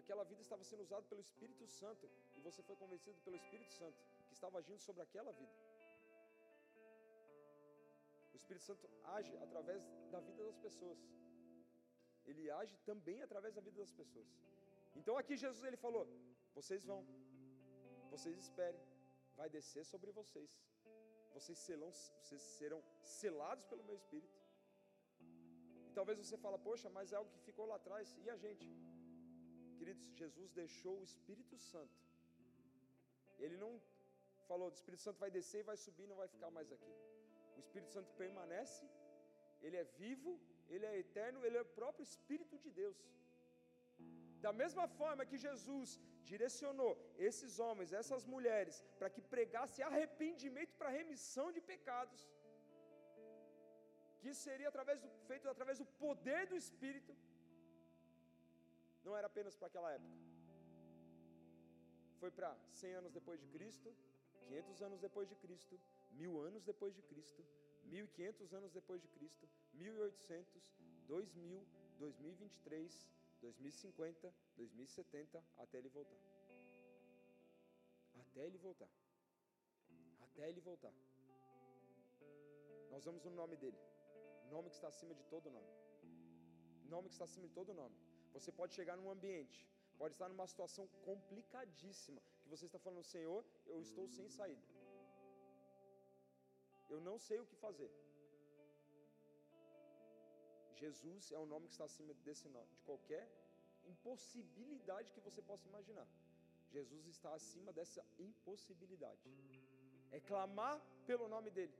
[0.00, 3.98] aquela vida estava sendo usada pelo Espírito Santo e você foi convencido pelo Espírito Santo
[4.26, 5.54] que estava agindo sobre aquela vida.
[8.34, 8.86] O O Espírito Santo
[9.18, 9.82] age através
[10.14, 10.98] da vida das pessoas.
[12.30, 14.28] Ele age também através da vida das pessoas.
[14.98, 16.02] Então aqui Jesus ele falou:
[16.58, 16.98] vocês vão,
[18.16, 18.82] vocês esperem,
[19.38, 20.50] vai descer sobre vocês.
[21.36, 24.38] Vocês, selão, vocês serão selados pelo meu Espírito.
[25.86, 28.16] E talvez você fala, poxa, mas é algo que ficou lá atrás.
[28.24, 28.66] E a gente?
[29.78, 31.98] Queridos, Jesus deixou o Espírito Santo.
[33.44, 33.72] Ele não
[34.48, 36.94] falou, o Espírito Santo vai descer e vai subir, não vai ficar mais aqui.
[37.56, 38.84] O Espírito Santo permanece,
[39.60, 40.32] ele é vivo,
[40.68, 42.98] ele é eterno, ele é o próprio Espírito de Deus.
[44.44, 45.90] Da mesma forma que Jesus
[46.30, 46.92] direcionou
[47.28, 52.20] esses homens, essas mulheres, para que pregasse arrependimento para remissão de pecados,
[54.20, 57.14] que isso seria através do, feito através do poder do Espírito,
[59.04, 60.16] não era apenas para aquela época,
[62.20, 63.88] foi para 100 anos depois de Cristo,
[64.40, 65.78] 500 anos depois de Cristo,
[66.12, 67.44] mil anos depois de Cristo,
[67.84, 70.74] 1500 anos depois de Cristo, 1800,
[71.06, 71.66] 2000,
[71.98, 73.06] 2023,
[73.46, 76.20] 2050, 2070, até ele voltar.
[78.22, 78.88] Até ele voltar.
[80.26, 80.94] Até ele voltar.
[82.90, 83.78] Nós vamos no nome dele.
[84.54, 85.72] Nome que está acima de todo nome.
[86.94, 87.96] Nome que está acima de todo nome.
[88.32, 89.58] Você pode chegar num ambiente,
[90.00, 94.66] pode estar numa situação complicadíssima, que você está falando, Senhor, eu estou sem saída.
[96.88, 97.90] Eu não sei o que fazer.
[100.82, 103.24] Jesus é o nome que está acima desse nome, de qualquer
[103.92, 106.06] impossibilidade que você possa imaginar.
[106.76, 109.20] Jesus está acima dessa impossibilidade.
[110.16, 110.76] É clamar
[111.08, 111.76] pelo nome dele.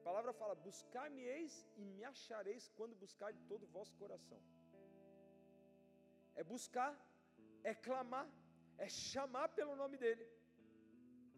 [0.00, 4.40] A palavra fala: Buscar-me-eis e me achareis quando buscar de todo o vosso coração.
[6.40, 6.92] É buscar,
[7.70, 8.28] é clamar,
[8.86, 10.26] é chamar pelo nome dele.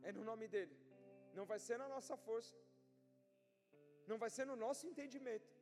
[0.03, 0.77] É no nome dele.
[1.39, 2.57] Não vai ser na nossa força.
[4.11, 5.60] Não vai ser no nosso entendimento.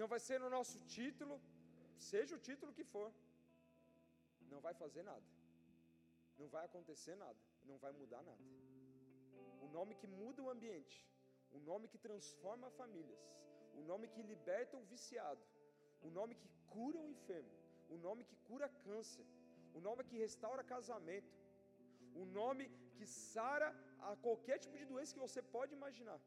[0.00, 1.34] Não vai ser no nosso título,
[2.10, 3.10] seja o título que for.
[4.52, 5.26] Não vai fazer nada.
[6.40, 7.40] Não vai acontecer nada.
[7.68, 8.44] Não vai mudar nada.
[9.64, 10.98] O nome que muda o ambiente.
[11.56, 13.22] O nome que transforma famílias.
[13.78, 15.42] O nome que liberta o viciado.
[16.06, 17.54] O nome que cura o enfermo.
[17.94, 19.26] O nome que cura câncer.
[19.76, 21.32] O nome que restaura casamento.
[22.20, 22.64] O nome
[22.96, 23.68] que sara
[24.08, 26.20] a qualquer tipo de doença que você pode imaginar.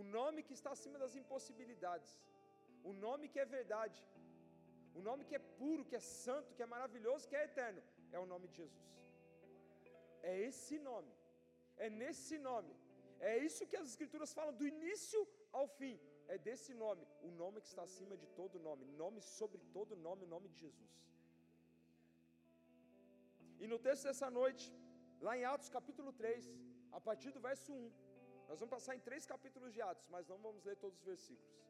[0.00, 2.10] O nome que está acima das impossibilidades.
[2.84, 4.00] O nome que é verdade.
[4.98, 7.82] O nome que é puro, que é santo, que é maravilhoso, que é eterno.
[8.12, 8.86] É o nome de Jesus.
[10.30, 11.12] É esse nome.
[11.76, 12.72] É nesse nome.
[13.30, 15.20] É isso que as Escrituras falam do início
[15.52, 15.94] ao fim.
[16.34, 17.04] É desse nome.
[17.28, 18.84] O nome que está acima de todo nome.
[19.02, 20.90] Nome sobre todo nome, o nome de Jesus.
[23.62, 24.66] E no texto dessa noite,
[25.26, 26.46] lá em Atos capítulo 3,
[26.98, 27.92] a partir do verso 1,
[28.48, 31.60] nós vamos passar em três capítulos de Atos, mas não vamos ler todos os versículos.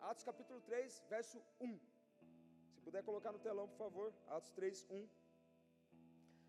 [0.00, 1.78] Atos capítulo 3, verso 1.
[2.74, 4.08] Se puder colocar no telão, por favor.
[4.36, 5.08] Atos 3, 1.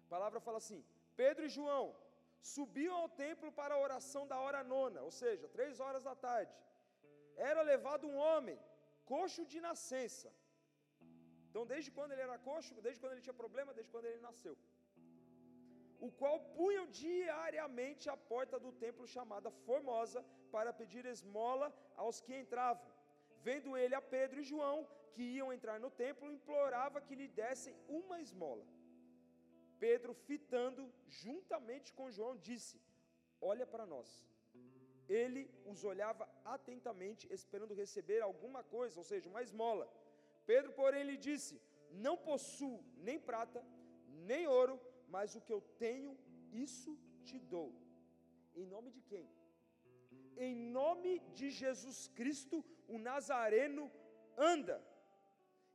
[0.05, 0.81] A palavra fala assim:
[1.15, 1.85] Pedro e João
[2.53, 6.53] subiam ao templo para a oração da hora nona, ou seja, três horas da tarde.
[7.35, 8.57] Era levado um homem,
[9.05, 10.29] coxo de nascença.
[11.49, 14.55] Então, desde quando ele era coxo, desde quando ele tinha problema, desde quando ele nasceu.
[16.05, 20.21] O qual punham diariamente a porta do templo chamada Formosa
[20.55, 21.67] para pedir esmola
[22.03, 22.89] aos que entravam.
[23.47, 24.77] Vendo ele a Pedro e João,
[25.13, 28.65] que iam entrar no templo, implorava que lhe dessem uma esmola.
[29.85, 30.83] Pedro, fitando
[31.21, 32.75] juntamente com João, disse:
[33.51, 34.09] Olha para nós.
[35.19, 36.25] Ele os olhava
[36.55, 39.85] atentamente, esperando receber alguma coisa, ou seja, uma esmola.
[40.51, 41.59] Pedro, porém, lhe disse:
[42.05, 42.77] Não possuo
[43.07, 43.61] nem prata,
[44.31, 44.79] nem ouro,
[45.15, 46.11] mas o que eu tenho,
[46.65, 46.91] isso
[47.23, 47.69] te dou.
[48.55, 49.27] Em nome de quem?
[50.37, 53.83] Em nome de Jesus Cristo, o Nazareno
[54.51, 54.77] anda.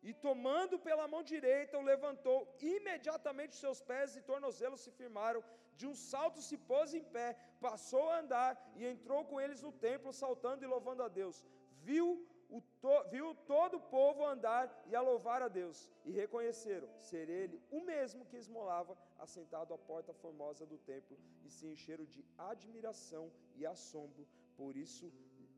[0.09, 2.39] E tomando pela mão direita, o levantou.
[2.77, 5.43] Imediatamente os seus pés e tornozelos se firmaram.
[5.79, 7.29] De um salto se pôs em pé,
[7.61, 11.45] passou a andar e entrou com eles no templo, saltando e louvando a Deus.
[11.89, 12.07] Viu,
[12.49, 15.91] o to, viu todo o povo andar e a louvar a Deus.
[16.05, 21.19] E reconheceram ser ele o mesmo que esmolava, assentado à porta formosa do templo.
[21.45, 24.27] E se encheram de admiração e assombro
[24.57, 25.13] por isso,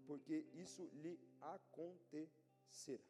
[0.09, 1.14] porque isso lhe
[1.55, 3.09] acontecerá.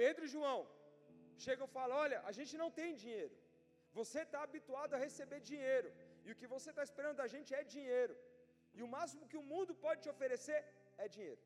[0.00, 0.60] Pedro e João
[1.44, 3.34] chegam e falam: Olha, a gente não tem dinheiro.
[3.98, 5.90] Você está habituado a receber dinheiro.
[6.24, 8.14] E o que você está esperando da gente é dinheiro.
[8.76, 10.60] E o máximo que o mundo pode te oferecer
[11.04, 11.42] é dinheiro.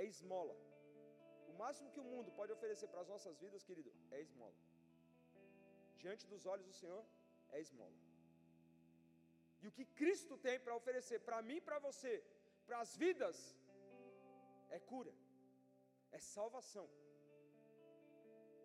[0.00, 0.56] É esmola.
[1.50, 4.56] O máximo que o mundo pode oferecer para as nossas vidas, querido, é esmola.
[6.02, 7.04] Diante dos olhos do Senhor,
[7.56, 8.03] é esmola.
[9.64, 12.12] E o que Cristo tem para oferecer para mim e para você,
[12.66, 13.36] para as vidas,
[14.76, 15.12] é cura,
[16.16, 16.86] é salvação.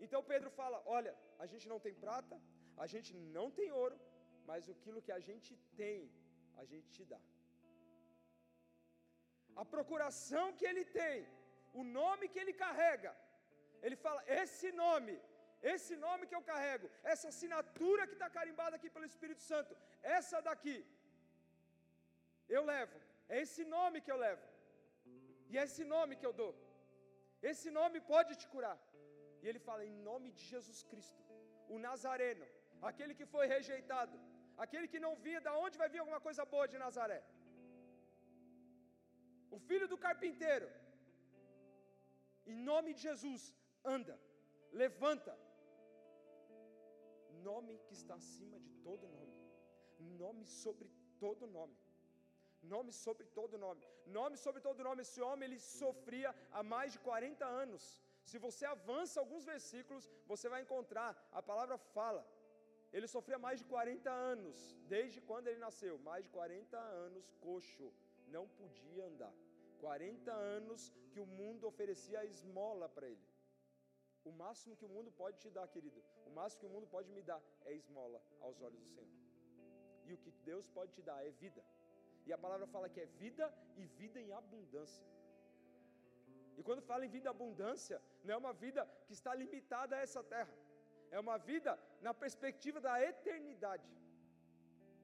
[0.06, 2.38] Então Pedro fala: Olha, a gente não tem prata,
[2.84, 3.98] a gente não tem ouro,
[4.50, 6.00] mas aquilo que a gente tem,
[6.62, 7.22] a gente te dá.
[9.62, 11.18] A procuração que ele tem,
[11.80, 13.14] o nome que ele carrega,
[13.86, 15.16] ele fala: Esse nome,
[15.62, 20.42] esse nome que eu carrego, essa assinatura que está carimbada aqui pelo Espírito Santo, essa
[20.42, 20.78] daqui,
[22.58, 24.46] eu levo, é esse nome que eu levo,
[25.52, 26.54] e é esse nome que eu dou,
[27.52, 28.78] esse nome pode te curar.
[29.42, 31.22] E ele fala em nome de Jesus Cristo,
[31.74, 32.46] o Nazareno,
[32.90, 34.16] aquele que foi rejeitado,
[34.64, 37.22] aquele que não via da onde vai vir alguma coisa boa de Nazaré.
[39.56, 40.68] O filho do carpinteiro,
[42.52, 43.54] em nome de Jesus,
[43.96, 44.16] anda,
[44.84, 45.34] levanta.
[47.44, 49.38] Nome que está acima de todo nome,
[50.24, 51.78] nome sobre todo nome
[52.64, 55.02] nome sobre todo nome, nome sobre todo nome.
[55.02, 58.02] Esse homem ele sofria há mais de 40 anos.
[58.24, 62.26] Se você avança alguns versículos, você vai encontrar, a palavra fala,
[62.92, 67.92] ele sofria mais de 40 anos, desde quando ele nasceu, mais de 40 anos coxo,
[68.28, 69.34] não podia andar.
[69.80, 73.29] 40 anos que o mundo oferecia esmola para ele.
[74.26, 77.10] O máximo que o mundo pode te dar, querido, o máximo que o mundo pode
[77.12, 79.10] me dar é esmola aos olhos do Senhor.
[80.06, 81.64] E o que Deus pode te dar é vida.
[82.26, 83.46] E a palavra fala que é vida
[83.78, 85.06] e vida em abundância.
[86.58, 90.22] E quando fala em vida abundância, não é uma vida que está limitada a essa
[90.34, 90.56] terra,
[91.16, 91.72] é uma vida
[92.08, 93.90] na perspectiva da eternidade.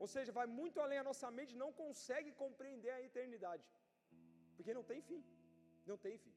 [0.04, 3.66] Ou seja, vai muito além, a nossa mente não consegue compreender a eternidade,
[4.56, 5.24] porque não tem fim,
[5.92, 6.35] não tem fim.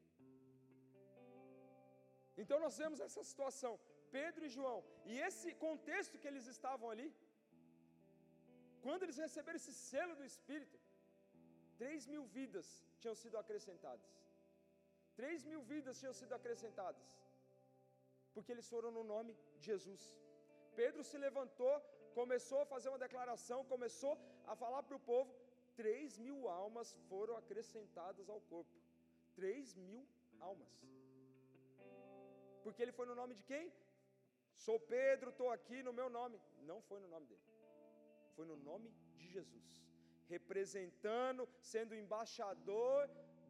[2.42, 3.72] Então nós vemos essa situação,
[4.16, 4.78] Pedro e João,
[5.10, 7.08] e esse contexto que eles estavam ali,
[8.84, 10.78] quando eles receberam esse selo do Espírito,
[11.80, 12.66] três mil vidas
[13.00, 14.08] tinham sido acrescentadas.
[15.18, 17.06] Três mil vidas tinham sido acrescentadas,
[18.34, 20.02] porque eles foram no nome de Jesus.
[20.80, 21.74] Pedro se levantou,
[22.20, 24.14] começou a fazer uma declaração, começou
[24.52, 25.30] a falar para o povo.
[25.80, 28.76] Três mil almas foram acrescentadas ao corpo.
[29.38, 30.02] Três mil
[30.48, 30.72] almas.
[32.68, 33.66] Porque ele foi no nome de quem?
[34.64, 36.38] Sou Pedro, estou aqui no meu nome.
[36.70, 37.46] Não foi no nome dele.
[38.34, 39.68] Foi no nome de Jesus.
[40.34, 43.00] Representando, sendo embaixador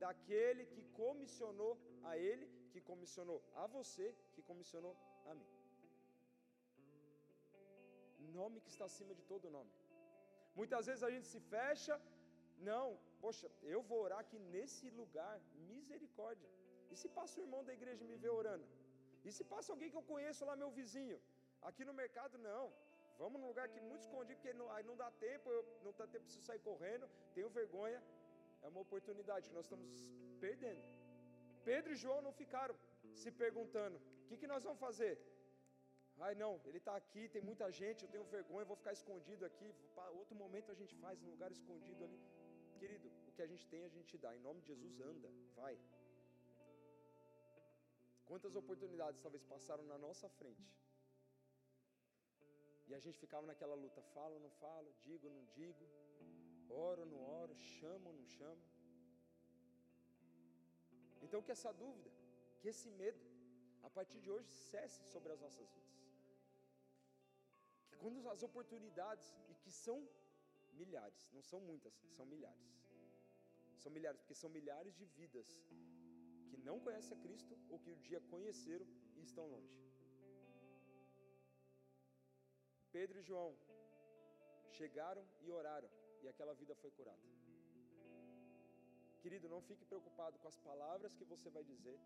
[0.04, 1.72] daquele que comissionou
[2.11, 4.94] a ele, que comissionou a você, que comissionou
[5.31, 5.50] a mim.
[8.38, 9.72] Nome que está acima de todo nome.
[10.61, 11.94] Muitas vezes a gente se fecha,
[12.70, 12.87] não,
[13.24, 15.37] poxa, eu vou orar aqui nesse lugar,
[15.72, 16.50] misericórdia.
[16.92, 18.66] E se passa o irmão da igreja me ver orando?
[19.28, 21.18] E se passa alguém que eu conheço lá, meu vizinho?
[21.68, 22.66] Aqui no mercado, não.
[23.22, 26.06] Vamos num lugar aqui muito escondido, porque não, aí não dá tempo, eu não dá
[26.12, 28.00] tempo, preciso sair correndo, tenho vergonha.
[28.64, 29.88] É uma oportunidade que nós estamos
[30.44, 30.84] perdendo.
[31.68, 32.76] Pedro e João não ficaram
[33.22, 35.14] se perguntando: o que, que nós vamos fazer?
[36.26, 39.68] Ai, não, ele está aqui, tem muita gente, eu tenho vergonha, vou ficar escondido aqui.
[40.20, 42.20] Outro momento a gente faz num lugar escondido ali.
[42.80, 44.30] Querido, o que a gente tem, a gente dá.
[44.38, 45.74] Em nome de Jesus, anda, vai.
[48.28, 50.68] Quantas oportunidades talvez passaram na nossa frente
[52.88, 55.84] e a gente ficava naquela luta: falo, não falo, digo, não digo,
[56.88, 58.62] oro, não oro, chamo, não chamo.
[61.22, 62.10] Então, que essa dúvida,
[62.60, 63.20] que esse medo,
[63.82, 65.98] a partir de hoje, cesse sobre as nossas vidas.
[67.90, 69.98] Que quando as oportunidades, e que são
[70.72, 72.66] milhares, não são muitas, são milhares.
[73.76, 75.48] São milhares, porque são milhares de vidas
[76.50, 79.76] que não conhecem a Cristo ou que um dia conheceram e estão longe.
[82.96, 83.50] Pedro e João
[84.78, 85.90] chegaram e oraram,
[86.22, 87.26] e aquela vida foi curada.
[89.22, 91.98] Querido, não fique preocupado com as palavras que você vai dizer.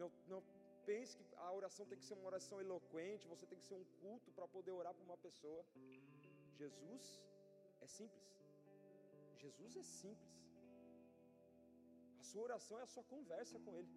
[0.00, 0.40] Não, não
[0.88, 3.86] pense que a oração tem que ser uma oração eloquente, você tem que ser um
[4.00, 5.64] culto para poder orar para uma pessoa.
[6.60, 7.04] Jesus
[7.80, 8.26] é simples.
[9.44, 10.34] Jesus é simples.
[12.34, 13.92] Sua oração é a sua conversa com Ele.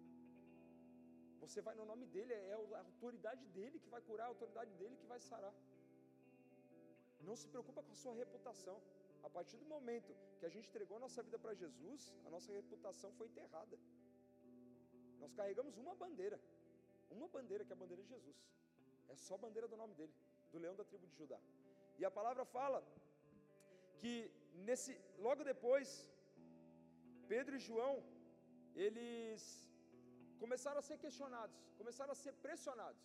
[1.42, 4.96] Você vai no nome dele, é a autoridade dele que vai curar, a autoridade dele
[5.00, 5.54] que vai sarar.
[7.28, 8.76] Não se preocupa com a sua reputação.
[9.28, 12.52] A partir do momento que a gente entregou a nossa vida para Jesus, a nossa
[12.58, 13.76] reputação foi enterrada.
[15.22, 16.38] Nós carregamos uma bandeira,
[17.16, 18.38] uma bandeira que é a bandeira de Jesus.
[19.08, 20.14] É só a bandeira do nome dele,
[20.52, 21.40] do leão da tribo de Judá.
[21.98, 22.78] E a palavra fala
[24.00, 24.14] que
[24.68, 24.92] nesse
[25.26, 25.88] logo depois
[27.32, 27.96] Pedro e João,
[28.86, 29.42] eles
[30.42, 33.04] começaram a ser questionados, começaram a ser pressionados.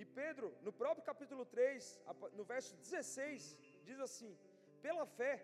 [0.00, 2.00] E Pedro, no próprio capítulo 3,
[2.38, 3.56] no verso 16,
[3.88, 4.32] diz assim:
[4.86, 5.34] Pela fé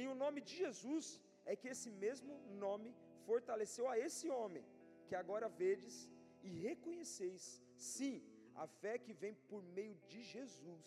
[0.00, 1.06] em o nome de Jesus
[1.44, 2.90] é que esse mesmo nome
[3.26, 4.64] fortaleceu a esse homem
[5.06, 5.96] que agora vedes
[6.42, 7.44] e reconheceis.
[7.76, 8.16] Sim,
[8.54, 10.86] a fé que vem por meio de Jesus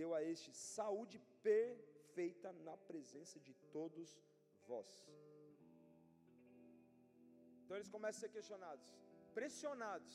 [0.00, 1.18] deu a este saúde
[1.50, 4.18] perfeita na presença de todos
[4.66, 4.90] vós.
[7.72, 8.86] Então eles começam a ser questionados,
[9.36, 10.14] pressionados.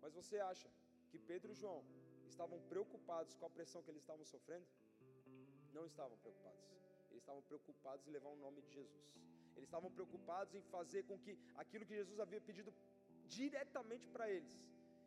[0.00, 0.68] Mas você acha
[1.10, 1.84] que Pedro e João
[2.30, 4.66] estavam preocupados com a pressão que eles estavam sofrendo?
[5.76, 6.64] Não estavam preocupados.
[7.08, 9.06] Eles estavam preocupados em levar o nome de Jesus.
[9.56, 12.74] Eles estavam preocupados em fazer com que aquilo que Jesus havia pedido
[13.38, 14.58] diretamente para eles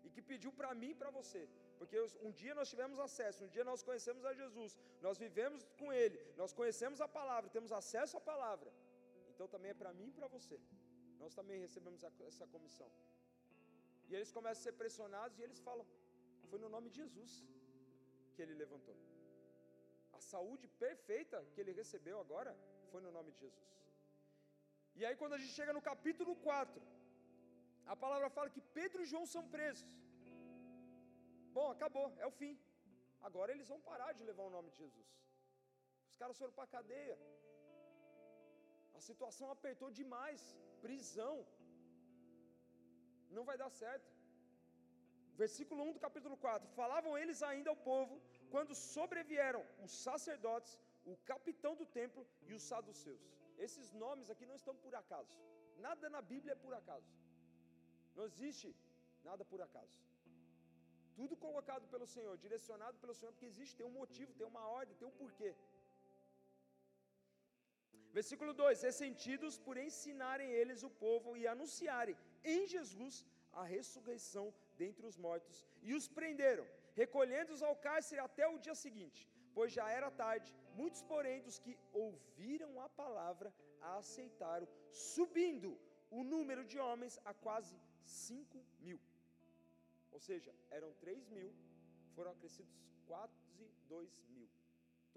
[0.05, 1.43] e que pediu para mim e para você.
[1.77, 5.91] Porque um dia nós tivemos acesso, um dia nós conhecemos a Jesus, nós vivemos com
[5.91, 8.71] Ele, nós conhecemos a palavra, temos acesso à palavra.
[9.35, 10.57] Então também é para mim e para você.
[11.21, 12.89] Nós também recebemos essa comissão.
[14.07, 15.85] E eles começam a ser pressionados e eles falam:
[16.49, 17.31] foi no nome de Jesus
[18.33, 18.97] que ele levantou.
[20.17, 22.53] A saúde perfeita que ele recebeu agora
[22.91, 23.71] foi no nome de Jesus.
[24.97, 26.81] E aí, quando a gente chega no capítulo 4,
[27.93, 29.93] a palavra fala que Pedro e João são presos.
[31.57, 32.53] Bom, acabou, é o fim.
[33.27, 35.09] Agora eles vão parar de levar o nome de Jesus.
[36.09, 37.17] Os caras foram para a cadeia.
[38.97, 40.41] A situação apertou demais.
[40.85, 41.35] Prisão.
[43.35, 44.09] Não vai dar certo.
[45.43, 48.15] Versículo 1 do capítulo 4: Falavam eles ainda ao povo,
[48.53, 50.73] quando sobrevieram os sacerdotes,
[51.11, 53.25] o capitão do templo e os saduceus.
[53.65, 55.33] Esses nomes aqui não estão por acaso.
[55.87, 57.11] Nada na Bíblia é por acaso.
[58.17, 58.69] Não existe
[59.29, 59.95] nada por acaso.
[61.17, 64.97] Tudo colocado pelo Senhor, direcionado pelo Senhor, porque existe, tem um motivo, tem uma ordem,
[64.99, 65.51] tem um porquê.
[68.17, 72.15] Versículo 2: Ressentidos por ensinarem eles o povo e anunciarem
[72.53, 73.15] em Jesus
[73.61, 74.45] a ressurreição
[74.81, 75.57] dentre os mortos,
[75.87, 76.65] e os prenderam,
[77.01, 79.19] recolhendo-os ao cárcere até o dia seguinte,
[79.55, 80.53] pois já era tarde.
[80.79, 81.73] Muitos, porém, dos que
[82.05, 83.49] ouviram a palavra
[83.81, 85.71] a aceitaram, subindo
[86.17, 87.75] o número de homens a quase
[88.25, 88.99] cinco mil.
[90.15, 91.51] Ou seja, eram três mil,
[92.15, 92.75] foram acrescidos
[93.09, 94.49] quase dois mil.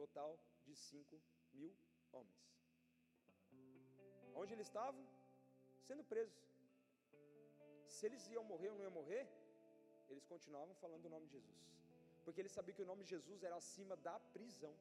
[0.03, 0.33] Total
[0.67, 1.17] de cinco
[1.55, 1.73] mil
[2.13, 2.49] homens.
[4.41, 5.03] Onde eles estavam?
[5.87, 6.39] Sendo presos.
[7.95, 9.25] Se eles iam morrer ou não iam morrer,
[10.11, 11.61] eles continuavam falando o nome de Jesus.
[12.25, 14.75] Porque eles sabiam que o nome de Jesus era acima da prisão.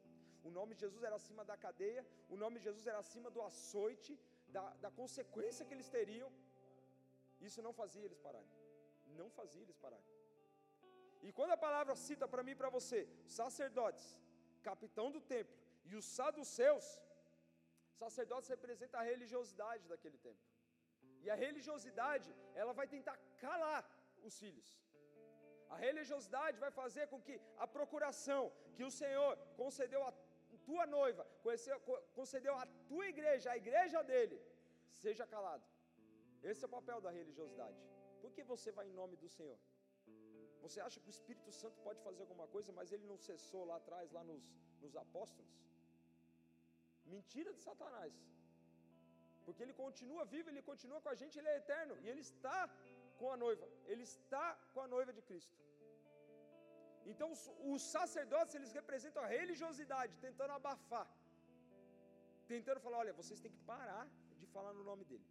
[0.48, 2.04] O nome de Jesus era acima da cadeia.
[2.34, 4.14] O nome de Jesus era acima do açoite,
[4.56, 6.30] da, da consequência que eles teriam.
[7.48, 8.54] Isso não fazia eles pararem.
[9.20, 10.06] Não fazia eles pararem.
[11.28, 13.00] E quando a palavra cita para mim e para você,
[13.40, 14.06] sacerdotes,
[14.70, 15.58] capitão do templo
[15.90, 16.88] e os saduceus,
[18.04, 20.44] sacerdotes representam a religiosidade daquele tempo.
[21.24, 22.30] E a religiosidade,
[22.62, 23.82] ela vai tentar calar
[24.28, 24.68] os filhos.
[25.76, 27.36] A religiosidade vai fazer com que
[27.66, 28.44] a procuração
[28.76, 29.32] que o Senhor
[29.62, 30.12] concedeu à
[30.68, 31.24] tua noiva,
[32.20, 34.38] concedeu à tua igreja, à igreja dele,
[35.04, 35.66] seja calado.
[36.52, 37.80] Esse é o papel da religiosidade.
[38.22, 39.58] Por que você vai em nome do Senhor?
[40.64, 43.78] Você acha que o Espírito Santo pode fazer alguma coisa, mas ele não cessou lá
[43.82, 44.46] atrás, lá nos,
[44.82, 45.52] nos apóstolos?
[47.16, 48.14] Mentira de Satanás.
[49.46, 51.94] Porque ele continua vivo, ele continua com a gente, ele é eterno.
[52.04, 52.60] E ele está
[53.20, 53.68] com a noiva.
[53.92, 55.56] Ele está com a noiva de Cristo.
[57.12, 57.28] Então
[57.74, 61.08] os, sacerdotes, eles representam a religiosidade, tentando abafar.
[62.54, 64.06] Tentando falar, olha, vocês têm que parar
[64.40, 65.28] de falar no nome dele.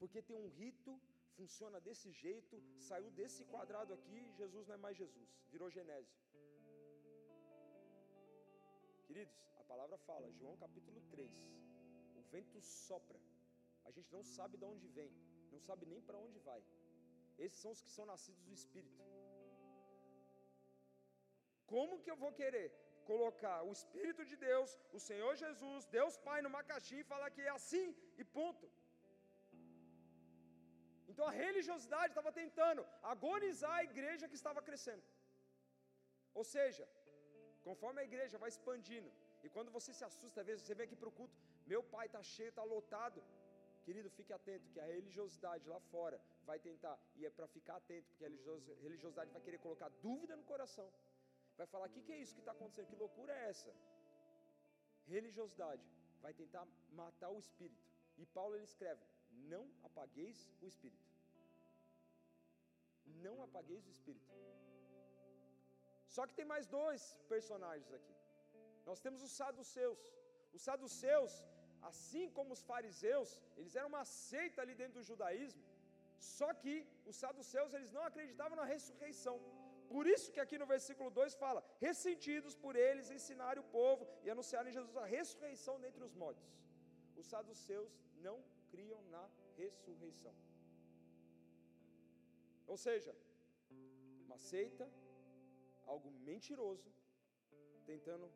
[0.00, 0.92] Porque tem um rito,
[1.36, 2.56] funciona desse jeito,
[2.88, 6.16] saiu desse quadrado aqui, Jesus não é mais Jesus, virou Genésio.
[9.10, 11.28] Queridos, a palavra fala, João capítulo 3,
[12.18, 13.18] o vento sopra,
[13.88, 15.10] a gente não sabe de onde vem,
[15.52, 16.60] não sabe nem para onde vai.
[17.44, 19.02] Esses são os que são nascidos do Espírito.
[21.72, 22.68] Como que eu vou querer
[23.10, 27.42] colocar o Espírito de Deus, o Senhor Jesus, Deus Pai numa caixinha e falar que
[27.48, 27.88] é assim
[28.22, 28.68] e ponto?
[31.10, 32.84] Então a religiosidade estava tentando
[33.14, 35.04] agonizar a igreja que estava crescendo.
[36.40, 36.84] Ou seja,
[37.68, 39.10] conforme a igreja vai expandindo,
[39.44, 41.34] e quando você se assusta, às vezes você vem aqui para o culto,
[41.66, 43.22] meu pai está cheio, está lotado.
[43.84, 48.06] Querido, fique atento que a religiosidade lá fora vai tentar, e é para ficar atento,
[48.10, 50.88] porque a religiosidade vai querer colocar dúvida no coração.
[51.56, 52.88] Vai falar: o que, que é isso que está acontecendo?
[52.88, 53.72] Que loucura é essa?
[55.06, 55.82] Religiosidade
[56.20, 57.84] vai tentar matar o espírito.
[58.18, 59.02] E Paulo ele escreve:
[59.52, 61.08] não apagueis o espírito.
[63.24, 64.26] Não apagueis o espírito.
[66.14, 67.02] Só que tem mais dois
[67.32, 68.14] personagens aqui.
[68.88, 70.02] Nós temos os saduceus.
[70.56, 71.32] Os saduceus,
[71.90, 75.62] assim como os fariseus, eles eram uma seita ali dentro do judaísmo.
[76.36, 76.74] Só que
[77.10, 79.36] os saduceus, eles não acreditavam na ressurreição.
[79.92, 84.30] Por isso que aqui no versículo 2 fala: ressentidos por eles ensinarem o povo e
[84.34, 86.48] anunciarem Jesus a ressurreição dentre os mortos.
[87.20, 87.92] Os saduceus
[88.26, 88.36] não
[88.72, 89.24] criam na
[89.56, 90.34] ressurreição.
[92.72, 93.12] Ou seja,
[94.26, 94.86] uma seita,
[95.92, 96.90] algo mentiroso,
[97.90, 98.26] tentando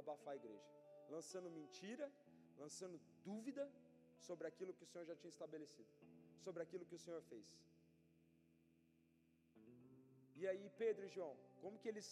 [0.00, 0.70] abafar a igreja,
[1.14, 2.06] lançando mentira,
[2.62, 2.96] lançando
[3.28, 3.64] dúvida
[4.28, 5.90] sobre aquilo que o Senhor já tinha estabelecido,
[6.44, 7.48] sobre aquilo que o Senhor fez.
[10.40, 12.08] E aí, Pedro e João, como que eles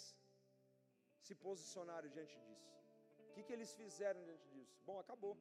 [1.27, 2.69] se posicionaram diante disso?
[3.29, 4.77] O que, que eles fizeram diante disso?
[4.89, 5.35] Bom, acabou.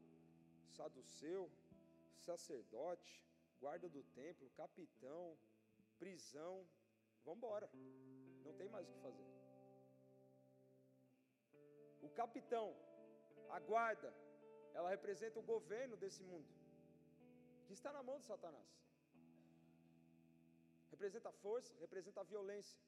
[0.77, 1.41] Saduceu,
[2.27, 3.13] sacerdote,
[3.61, 5.37] guarda do templo, capitão,
[6.01, 6.53] prisão,
[7.25, 7.69] vamos embora.
[8.49, 9.27] Não tem mais o que fazer.
[12.07, 12.67] O capitão,
[13.57, 14.09] a guarda,
[14.77, 16.51] ela representa o governo desse mundo,
[17.65, 18.69] que está na mão de Satanás.
[20.93, 22.79] Representa a força, representa a violência.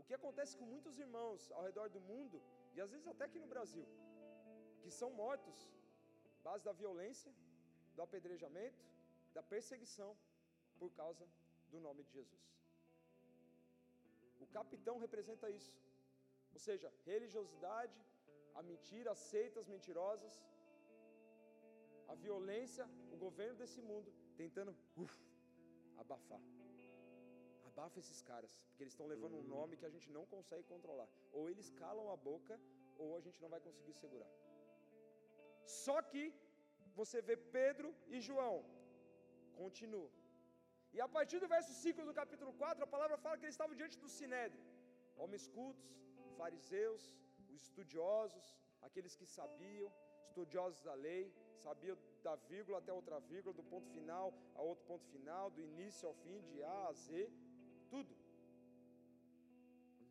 [0.00, 2.38] O que acontece com muitos irmãos ao redor do mundo,
[2.74, 3.86] e às vezes até aqui no Brasil,
[4.82, 5.58] que são mortos,
[6.48, 7.32] base da violência,
[7.94, 8.82] do apedrejamento,
[9.36, 10.10] da perseguição,
[10.80, 11.24] por causa
[11.72, 12.42] do nome de Jesus.
[14.58, 15.74] Capitão representa isso.
[16.54, 17.98] Ou seja, religiosidade,
[18.58, 20.34] a mentira, as seitas mentirosas,
[22.12, 22.84] a violência,
[23.14, 24.72] o governo desse mundo tentando
[25.02, 25.14] uf,
[26.02, 26.42] abafar.
[27.70, 31.08] Abafa esses caras, porque eles estão levando um nome que a gente não consegue controlar.
[31.32, 32.60] Ou eles calam a boca,
[32.98, 34.30] ou a gente não vai conseguir segurar.
[35.64, 36.24] Só que
[37.00, 38.56] você vê Pedro e João,
[39.62, 40.10] continua.
[40.94, 43.76] E a partir do verso 5 do capítulo 4, a palavra fala que eles estavam
[43.80, 44.64] diante do sinédrio.
[45.22, 45.90] Homens cultos,
[46.40, 47.02] fariseus,
[47.40, 48.46] os estudiosos,
[48.86, 49.90] aqueles que sabiam,
[50.28, 51.24] estudiosos da lei,
[51.64, 54.26] sabiam da vírgula até outra vírgula, do ponto final
[54.58, 57.30] a outro ponto final, do início ao fim, de A a Z,
[57.94, 58.14] tudo.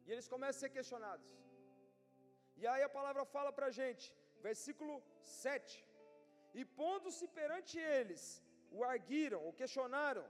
[0.05, 1.29] E eles começam a ser questionados.
[2.61, 4.05] E aí a palavra fala para a gente,
[4.49, 5.88] versículo 7.
[6.59, 8.23] E pondo-se perante eles,
[8.77, 10.25] o arguiram, o questionaram,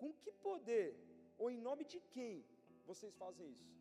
[0.00, 0.88] com que poder
[1.38, 2.44] ou em nome de quem
[2.86, 3.74] vocês fazem isso?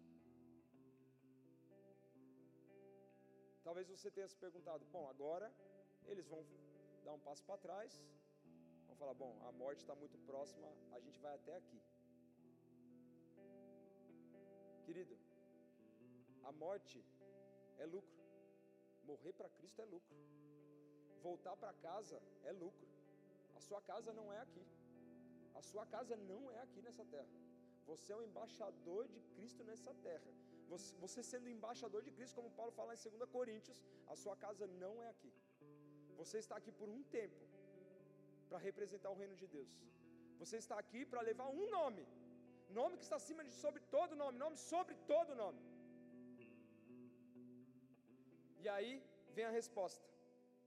[3.64, 5.48] Talvez você tenha se perguntado, bom, agora
[6.06, 6.44] eles vão
[7.06, 7.92] dar um passo para trás,
[8.88, 11.82] vão falar, bom, a morte está muito próxima, a gente vai até aqui.
[14.86, 15.18] Querido,
[16.44, 17.04] a morte
[17.78, 18.22] é lucro.
[19.04, 20.18] Morrer para Cristo é lucro.
[21.22, 22.88] Voltar para casa é lucro.
[23.56, 24.66] A sua casa não é aqui.
[25.60, 27.34] A sua casa não é aqui nessa terra.
[27.90, 30.32] Você é o embaixador de Cristo nessa terra.
[30.72, 33.80] Você, você sendo embaixador de Cristo, como Paulo fala em 2 Coríntios,
[34.14, 35.34] a sua casa não é aqui.
[36.22, 37.44] Você está aqui por um tempo
[38.50, 39.74] para representar o reino de Deus.
[40.42, 42.06] Você está aqui para levar um nome,
[42.80, 45.62] nome que está acima de sobre todo nome, nome sobre todo nome.
[48.64, 48.92] E aí
[49.36, 50.13] vem a resposta.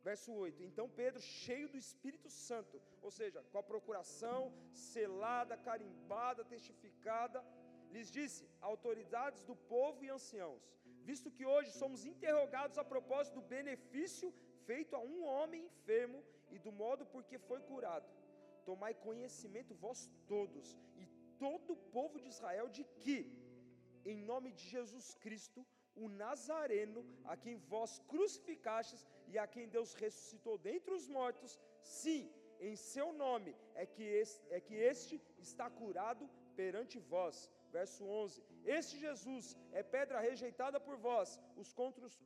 [0.09, 2.77] Verso 8: Então Pedro, cheio do Espírito Santo,
[3.07, 4.41] ou seja, com a procuração
[4.73, 7.39] selada, carimbada, testificada,
[7.95, 8.43] lhes disse:
[8.73, 10.65] autoridades do povo e anciãos,
[11.11, 14.29] visto que hoje somos interrogados a propósito do benefício
[14.69, 16.21] feito a um homem enfermo
[16.55, 18.09] e do modo por que foi curado,
[18.69, 20.01] tomai conhecimento vós
[20.33, 20.67] todos
[21.03, 21.07] e
[21.45, 23.19] todo o povo de Israel de que,
[24.05, 25.61] em nome de Jesus Cristo,
[26.05, 27.03] o Nazareno,
[27.33, 33.13] a quem vós crucificastes e a quem Deus ressuscitou dentre os mortos, sim, em seu
[33.13, 37.51] nome é que, este, é que este está curado perante vós.
[37.71, 41.73] Verso 11: Este Jesus é pedra rejeitada por vós, os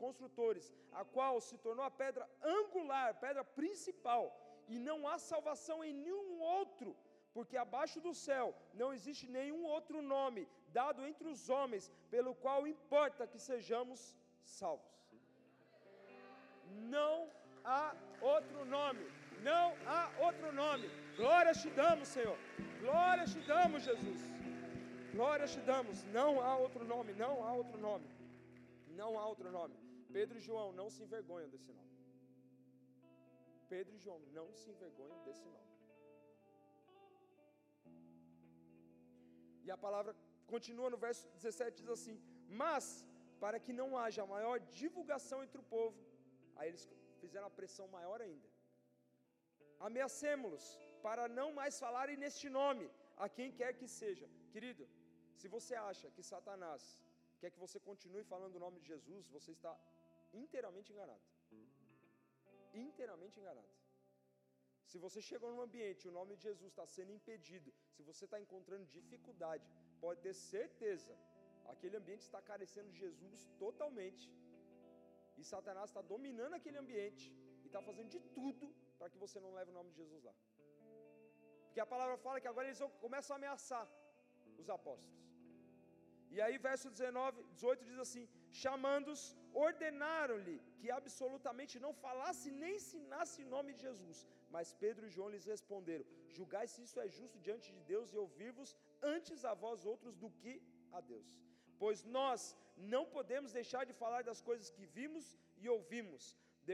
[0.05, 4.25] construtores, a qual se tornou a pedra angular, pedra principal,
[4.69, 6.97] e não há salvação em nenhum outro,
[7.33, 12.67] porque abaixo do céu não existe nenhum outro nome dado entre os homens, pelo qual
[12.67, 15.00] importa que sejamos salvos.
[16.97, 17.29] Não
[17.65, 19.05] há outro nome,
[19.43, 20.89] não há outro nome.
[21.17, 22.39] Glórias te damos, Senhor.
[22.81, 24.21] Glórias te damos, Jesus.
[25.13, 26.05] Glórias te damos.
[26.19, 28.09] Não há outro nome, não há outro nome.
[29.01, 29.75] Não há outro nome.
[30.17, 31.91] Pedro e João não se envergonham desse nome.
[33.69, 35.71] Pedro e João não se envergonham desse nome.
[39.65, 40.13] E a palavra
[40.53, 42.17] continua no verso 17, diz assim:
[42.63, 43.07] Mas,
[43.43, 45.97] para que não haja maior divulgação entre o povo,
[46.61, 46.85] aí eles
[47.23, 48.49] fizeram a pressão maior ainda.
[49.89, 50.65] Ameacemos-los
[51.07, 52.87] para não mais falarem neste nome,
[53.25, 54.27] a quem quer que seja.
[54.55, 54.85] Querido,
[55.41, 56.83] se você acha que Satanás
[57.41, 59.75] quer que você continue falando o nome de Jesus, você está
[60.43, 61.25] inteiramente enganado.
[62.87, 63.73] Inteiramente enganado.
[64.91, 68.25] Se você chegou num ambiente e o nome de Jesus está sendo impedido, se você
[68.27, 69.67] está encontrando dificuldade,
[70.05, 71.15] pode ter certeza,
[71.73, 74.25] aquele ambiente está carecendo de Jesus totalmente.
[75.41, 77.27] E Satanás está dominando aquele ambiente
[77.63, 78.67] e está fazendo de tudo
[78.99, 80.35] para que você não leve o nome de Jesus lá.
[81.65, 83.85] Porque a palavra fala que agora eles começam a ameaçar
[84.63, 85.19] os apóstolos.
[86.35, 88.25] E aí, verso 19, 18 diz assim:
[88.63, 89.23] chamando-os,
[89.67, 94.19] ordenaram-lhe que absolutamente não falasse nem ensinasse em nome de Jesus.
[94.55, 98.19] Mas Pedro e João lhes responderam: Julgai se isso é justo diante de Deus e
[98.25, 98.73] ouvir-vos
[99.15, 100.55] antes a vós outros do que
[100.99, 101.31] a Deus.
[101.83, 102.41] Pois nós
[102.95, 105.27] não podemos deixar de falar das coisas que vimos
[105.63, 106.23] e ouvimos.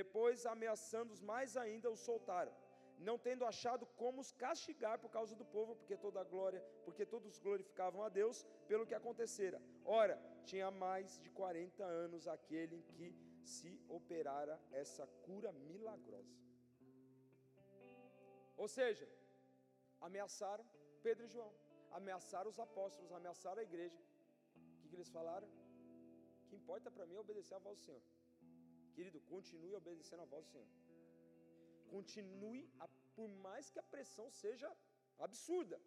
[0.00, 2.54] Depois, ameaçando-os mais ainda, os soltaram
[2.98, 7.04] não tendo achado como os castigar por causa do povo, porque toda a glória, porque
[7.04, 9.60] todos glorificavam a Deus pelo que acontecera.
[9.84, 16.34] Ora, tinha mais de 40 anos aquele em que se operara essa cura milagrosa.
[18.56, 19.06] Ou seja,
[20.00, 20.64] ameaçaram
[21.02, 21.52] Pedro e João,
[21.90, 23.98] ameaçaram os apóstolos, ameaçaram a igreja.
[24.86, 25.48] Que, que eles falaram?
[26.42, 28.02] O que importa para mim é obedecer a voz do Senhor.
[28.94, 30.68] Querido, continue obedecendo a voz do Senhor.
[31.94, 34.70] Continue, a, por mais que a pressão seja
[35.18, 35.80] absurda,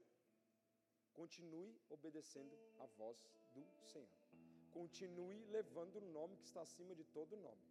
[1.14, 3.18] continue obedecendo a voz
[3.56, 4.10] do Senhor.
[4.78, 7.66] Continue levando o nome que está acima de todo nome.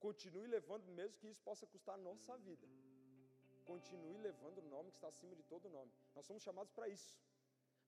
[0.00, 2.66] Continue levando, mesmo que isso possa custar a nossa vida.
[3.64, 5.92] Continue levando o nome que está acima de todo nome.
[6.16, 7.14] Nós somos chamados para isso,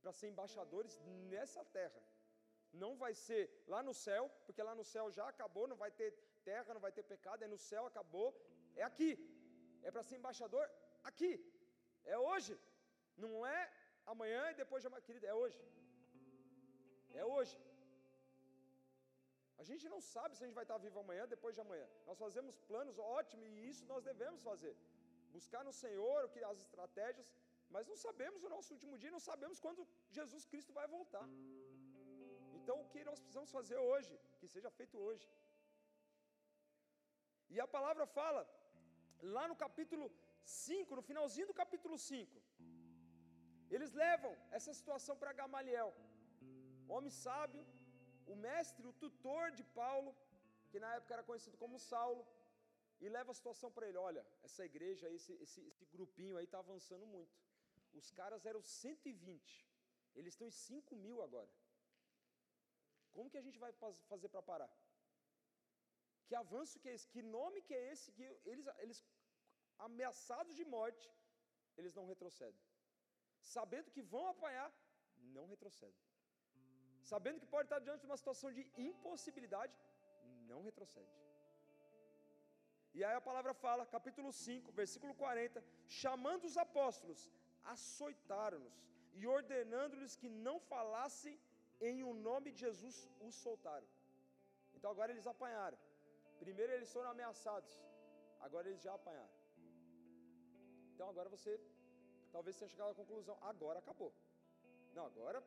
[0.05, 0.94] para ser embaixadores
[1.32, 2.02] nessa terra.
[2.82, 3.42] Não vai ser
[3.72, 6.11] lá no céu, porque lá no céu já acabou, não vai ter
[6.50, 8.28] terra, não vai ter pecado, é no céu acabou,
[8.80, 9.11] é aqui.
[9.86, 10.64] É para ser embaixador
[11.11, 11.32] aqui.
[12.14, 12.55] É hoje.
[13.24, 13.61] Não é
[14.12, 15.61] amanhã e depois de amanhã, querido, é hoje.
[17.20, 17.57] É hoje.
[19.62, 21.86] A gente não sabe se a gente vai estar vivo amanhã, depois de amanhã.
[22.09, 24.74] Nós fazemos planos ótimos e isso nós devemos fazer.
[25.36, 27.28] Buscar no Senhor o que as estratégias,
[27.74, 29.86] mas não sabemos o nosso último dia, não sabemos quando
[30.18, 31.26] Jesus Cristo vai voltar.
[32.58, 35.26] Então o que nós precisamos fazer hoje, que seja feito hoje.
[37.54, 38.42] E a palavra fala
[39.36, 40.06] lá no capítulo
[40.44, 42.42] 5, no finalzinho do capítulo 5,
[43.74, 45.90] eles levam essa situação para Gamaliel,
[46.94, 47.62] homem sábio,
[48.32, 50.10] o mestre, o tutor de Paulo,
[50.70, 52.22] que na época era conhecido como Saulo,
[53.02, 56.60] e leva a situação para ele: olha, essa igreja, esse, esse, esse grupinho aí está
[56.66, 57.43] avançando muito.
[58.01, 59.68] Os caras eram 120,
[60.18, 61.53] eles estão em 5 mil agora.
[63.14, 63.72] Como que a gente vai
[64.12, 64.72] fazer para parar?
[66.26, 67.07] Que avanço que é esse?
[67.14, 68.07] Que nome que é esse?
[68.16, 68.99] Que eles, eles
[69.86, 71.07] ameaçados de morte,
[71.78, 72.62] eles não retrocedem.
[73.55, 74.70] Sabendo que vão apanhar,
[75.36, 76.03] não retrocedem.
[77.12, 79.76] Sabendo que pode estar diante de uma situação de impossibilidade,
[80.51, 81.14] não retrocede.
[82.97, 85.62] E aí a palavra fala, capítulo 5, versículo 40,
[86.03, 87.22] chamando os apóstolos,
[87.64, 88.76] açoitaram-nos
[89.18, 91.34] e ordenando-lhes que não falassem
[91.80, 92.96] em o um nome de Jesus,
[93.26, 93.86] os soltaram.
[94.74, 95.78] Então agora eles apanharam.
[96.44, 97.72] Primeiro eles foram ameaçados,
[98.46, 99.34] agora eles já apanharam.
[100.92, 101.52] Então agora você
[102.32, 104.12] talvez tenha chegado à conclusão: agora acabou.
[104.96, 105.38] Não, agora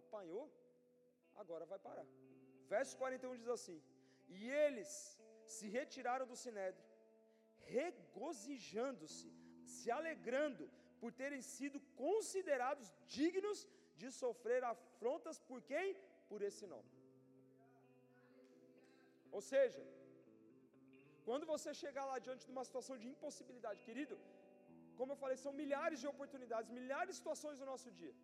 [0.00, 0.44] apanhou,
[1.42, 2.06] agora vai parar.
[2.74, 3.78] Verso 41 diz assim:
[4.28, 4.90] E eles
[5.54, 6.84] se retiraram do sinédrio,
[7.78, 9.30] regozijando-se,
[9.64, 10.64] se alegrando
[11.00, 13.60] por terem sido considerados dignos
[14.00, 15.88] de sofrer afrontas por quem?
[16.30, 16.90] Por esse nome.
[19.36, 19.82] Ou seja,
[21.26, 24.16] quando você chegar lá diante de uma situação de impossibilidade, querido,
[24.98, 28.14] como eu falei, são milhares de oportunidades, milhares de situações no nosso dia.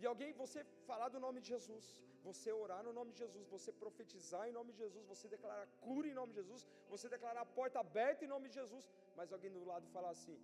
[0.00, 0.60] E alguém, você
[0.90, 1.86] falar do nome de Jesus,
[2.26, 6.06] você orar no nome de Jesus, você profetizar em nome de Jesus, você declarar cura
[6.10, 6.62] em nome de Jesus,
[6.92, 8.84] você declarar a porta aberta em nome de Jesus,
[9.16, 10.36] mas alguém do lado falar assim: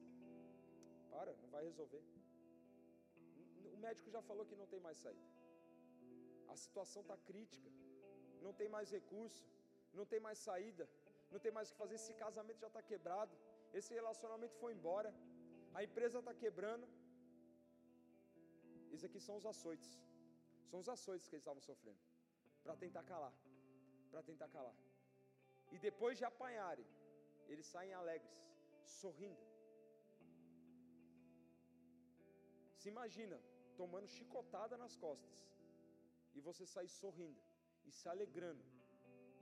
[1.13, 2.03] para, não vai resolver.
[3.75, 5.29] O médico já falou que não tem mais saída.
[6.55, 7.71] A situação está crítica,
[8.47, 9.45] não tem mais recurso,
[9.99, 10.85] não tem mais saída,
[11.33, 11.97] não tem mais o que fazer.
[12.01, 13.35] Esse casamento já está quebrado,
[13.79, 15.11] esse relacionamento foi embora,
[15.79, 16.87] a empresa está quebrando.
[18.95, 19.91] Isso aqui são os açoites,
[20.71, 22.01] são os açoites que eles estavam sofrendo,
[22.63, 23.35] para tentar calar,
[24.11, 24.77] para tentar calar.
[25.75, 26.87] E depois de apanharem,
[27.53, 28.39] eles saem alegres,
[29.01, 29.45] sorrindo.
[32.81, 33.39] Se imagina
[33.77, 35.37] tomando chicotada nas costas
[36.35, 37.41] e você sair sorrindo
[37.87, 38.65] e se alegrando.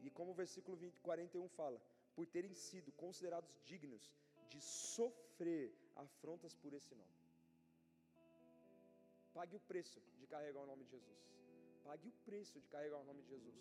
[0.04, 1.80] E como o versículo 20, 41 fala,
[2.14, 4.04] por terem sido considerados dignos
[4.48, 7.14] de sofrer afrontas por esse nome.
[9.38, 11.18] Pague o preço de carregar o nome de Jesus.
[11.86, 13.56] Pague o preço de carregar o nome de Jesus.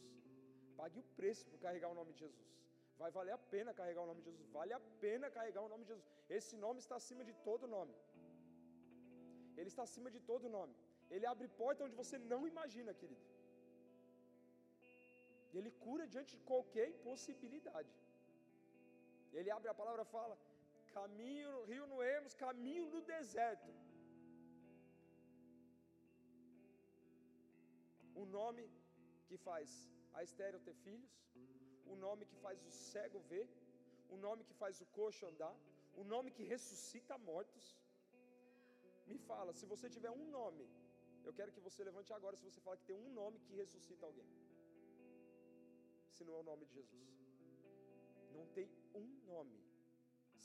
[0.79, 2.49] Pague o preço por carregar o nome de Jesus.
[3.01, 4.49] Vai valer a pena carregar o nome de Jesus.
[4.57, 6.07] Vale a pena carregar o nome de Jesus.
[6.37, 7.95] Esse nome está acima de todo nome.
[9.57, 10.75] Ele está acima de todo nome.
[11.15, 13.25] Ele abre porta onde você não imagina, querido.
[15.57, 17.93] Ele cura diante de qualquer impossibilidade.
[19.37, 20.35] Ele abre a palavra e fala:
[20.97, 23.71] caminho, rio no Emos, caminho no deserto.
[28.25, 28.63] O nome
[29.27, 29.69] que faz
[30.17, 31.13] a estéreo ter filhos,
[31.91, 33.47] o nome que faz o cego ver,
[34.15, 35.55] o nome que faz o coxo andar,
[36.01, 37.65] o nome que ressuscita mortos.
[39.09, 40.65] Me fala, se você tiver um nome,
[41.27, 44.05] eu quero que você levante agora se você fala que tem um nome que ressuscita
[44.09, 44.29] alguém.
[46.15, 47.09] Se não é o nome de Jesus.
[48.37, 48.67] Não tem
[49.01, 49.59] um nome,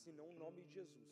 [0.05, 1.11] senão o nome de Jesus,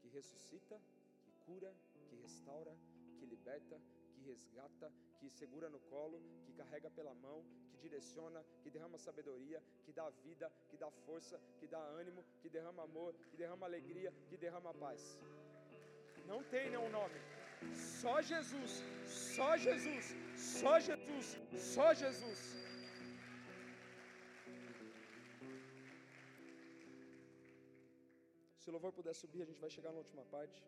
[0.00, 0.80] que ressuscita,
[1.24, 1.74] que cura,
[2.08, 2.74] que restaura,
[3.18, 3.80] que liberta,
[4.22, 9.60] que resgata, que segura no colo, que carrega pela mão, que direciona, que derrama sabedoria,
[9.84, 14.12] que dá vida, que dá força, que dá ânimo, que derrama amor, que derrama alegria,
[14.28, 15.18] que derrama paz.
[16.26, 17.20] Não tem nenhum nome.
[18.00, 18.72] Só Jesus,
[19.06, 20.06] só Jesus,
[20.36, 21.26] só Jesus,
[21.74, 22.40] só Jesus.
[28.60, 30.62] Se o louvor puder subir, a gente vai chegar na última parte.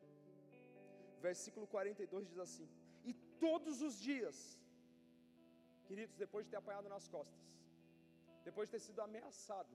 [1.28, 2.68] Versículo 42 diz assim:
[3.46, 4.36] todos os dias,
[5.88, 7.42] queridos, depois de ter apanhado nas costas,
[8.48, 9.72] depois de ter sido ameaçado,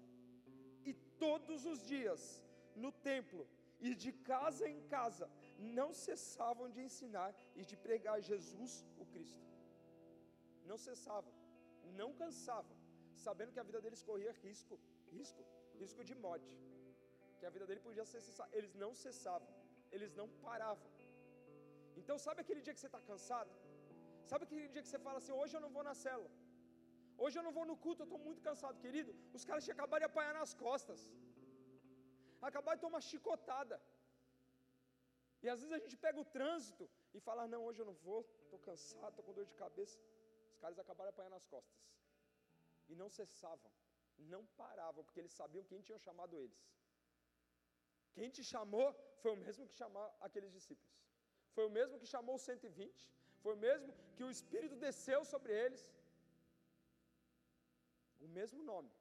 [0.90, 0.94] e
[1.26, 2.22] todos os dias,
[2.76, 3.48] no templo
[3.88, 9.46] e de casa em casa, não cessavam de ensinar e de pregar Jesus o Cristo.
[10.66, 11.34] Não cessavam,
[12.02, 12.78] não cansavam,
[13.16, 14.80] sabendo que a vida deles corria risco,
[15.12, 15.44] risco,
[15.82, 16.54] risco de morte,
[17.40, 18.48] que a vida dele podia cessar.
[18.52, 19.48] Eles não cessavam,
[19.92, 20.90] eles não paravam.
[22.02, 23.52] Então, sabe aquele dia que você está cansado?
[24.30, 26.32] Sabe aquele dia que você fala assim: hoje eu não vou na célula,
[27.24, 29.12] hoje eu não vou no culto, eu estou muito cansado, querido.
[29.38, 31.00] Os caras tinham acabado de apanhar nas costas,
[32.50, 33.78] acabaram de tomar chicotada.
[35.44, 36.86] E às vezes a gente pega o trânsito
[37.18, 40.00] e fala: não, hoje eu não vou, estou cansado, estou com dor de cabeça.
[40.52, 41.78] Os caras acabaram de apanhar nas costas.
[42.92, 43.72] E não cessavam,
[44.34, 46.62] não paravam, porque eles sabiam quem tinha chamado eles.
[48.16, 48.88] Quem te chamou
[49.22, 50.96] foi o mesmo que chamou aqueles discípulos.
[51.60, 53.06] Foi o mesmo que chamou os 120.
[53.44, 55.82] Foi o mesmo que o Espírito desceu sobre eles.
[58.26, 58.92] O mesmo nome.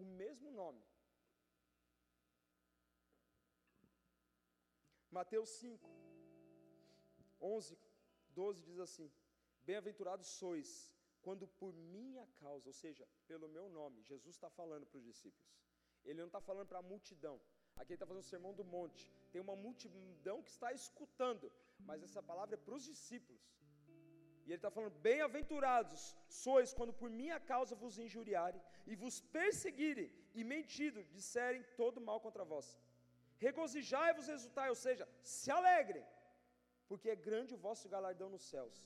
[0.00, 0.82] O mesmo nome.
[5.18, 5.88] Mateus 5,
[7.40, 7.78] 11,
[8.30, 9.08] 12 diz assim:
[9.68, 10.68] Bem-aventurados sois
[11.26, 15.54] quando por minha causa, ou seja, pelo meu nome, Jesus está falando para os discípulos.
[16.04, 17.36] Ele não está falando para a multidão.
[17.76, 19.04] Aqui ele está fazendo o sermão do monte.
[19.30, 23.44] Tem uma multidão que está escutando, mas essa palavra é para os discípulos.
[24.46, 30.10] E ele está falando: Bem-aventurados sois quando por minha causa vos injuriarem e vos perseguirem
[30.38, 32.68] e mentido disserem todo mal contra vós.
[33.46, 36.04] Regozijai-vos, exultai, ou seja, se alegrem,
[36.88, 38.76] porque é grande o vosso galardão nos céus,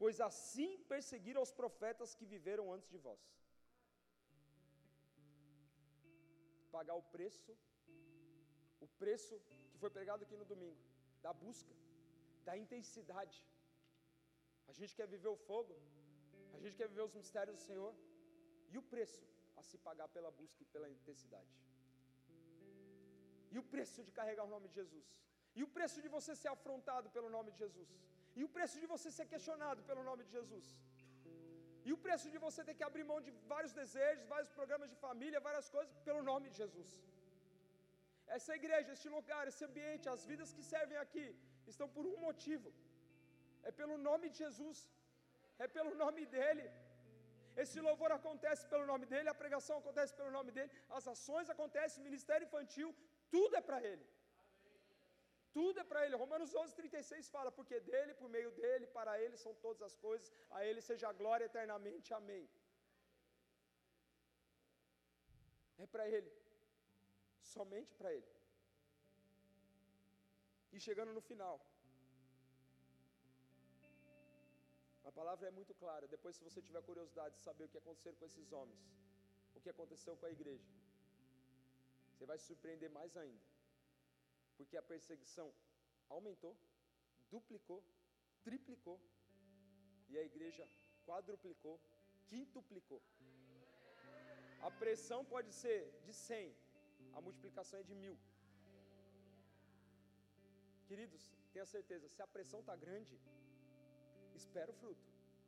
[0.00, 3.20] pois assim perseguiram os profetas que viveram antes de vós.
[6.70, 7.52] Pagar o preço,
[8.86, 9.40] o preço
[9.72, 10.78] que foi pregado aqui no domingo,
[11.22, 11.74] da busca,
[12.48, 13.38] da intensidade.
[14.70, 15.74] A gente quer viver o fogo,
[16.56, 17.92] a gente quer viver os mistérios do Senhor,
[18.72, 19.24] e o preço
[19.60, 21.54] a se pagar pela busca e pela intensidade.
[23.54, 25.06] E o preço de carregar o nome de Jesus.
[25.58, 27.90] E o preço de você ser afrontado pelo nome de Jesus.
[28.38, 30.66] E o preço de você ser questionado pelo nome de Jesus.
[31.88, 34.96] E o preço de você ter que abrir mão de vários desejos, vários programas de
[35.06, 36.90] família, várias coisas, pelo nome de Jesus.
[38.36, 41.26] Essa igreja, este lugar, esse ambiente, as vidas que servem aqui,
[41.74, 42.68] estão por um motivo:
[43.68, 44.78] é pelo nome de Jesus,
[45.64, 46.66] é pelo nome dEle.
[47.62, 52.00] Esse louvor acontece pelo nome dEle, a pregação acontece pelo nome dEle, as ações acontecem,
[52.00, 52.90] o ministério infantil,
[53.36, 54.06] tudo é para Ele.
[55.58, 56.20] Tudo é para Ele.
[56.22, 60.32] Romanos 11, 36 fala: Porque dele, por meio dele, para Ele são todas as coisas,
[60.56, 62.14] a Ele seja a glória eternamente.
[62.20, 62.44] Amém.
[65.84, 66.30] É para Ele.
[67.54, 68.37] Somente para Ele.
[70.78, 71.56] E chegando no final.
[75.08, 76.06] A palavra é muito clara.
[76.14, 78.84] Depois, se você tiver curiosidade de saber o que aconteceu com esses homens,
[79.56, 80.68] o que aconteceu com a igreja,
[82.12, 83.44] você vai se surpreender mais ainda.
[84.56, 85.48] Porque a perseguição
[86.16, 86.54] aumentou,
[87.34, 87.82] duplicou,
[88.46, 88.98] triplicou,
[90.10, 90.64] e a igreja
[91.08, 91.76] quadruplicou,
[92.30, 93.02] quintuplicou.
[94.68, 96.56] A pressão pode ser de 100,
[97.16, 98.16] a multiplicação é de mil.
[100.90, 101.22] Queridos,
[101.52, 103.14] tenha certeza, se a pressão está grande,
[104.42, 105.06] espera o fruto.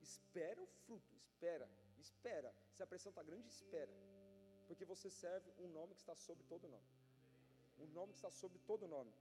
[0.09, 1.67] Espera o fruto, espera,
[2.07, 2.51] espera.
[2.75, 3.93] Se a pressão está grande, espera
[4.71, 6.91] porque você serve um nome que está sobre todo nome.
[7.85, 9.13] Um nome que está sobre todo nome.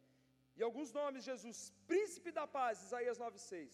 [0.57, 1.59] E alguns nomes, Jesus,
[1.91, 3.71] príncipe da paz, Isaías 9,6.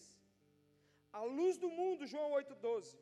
[1.20, 2.96] A luz do mundo, João 8,12.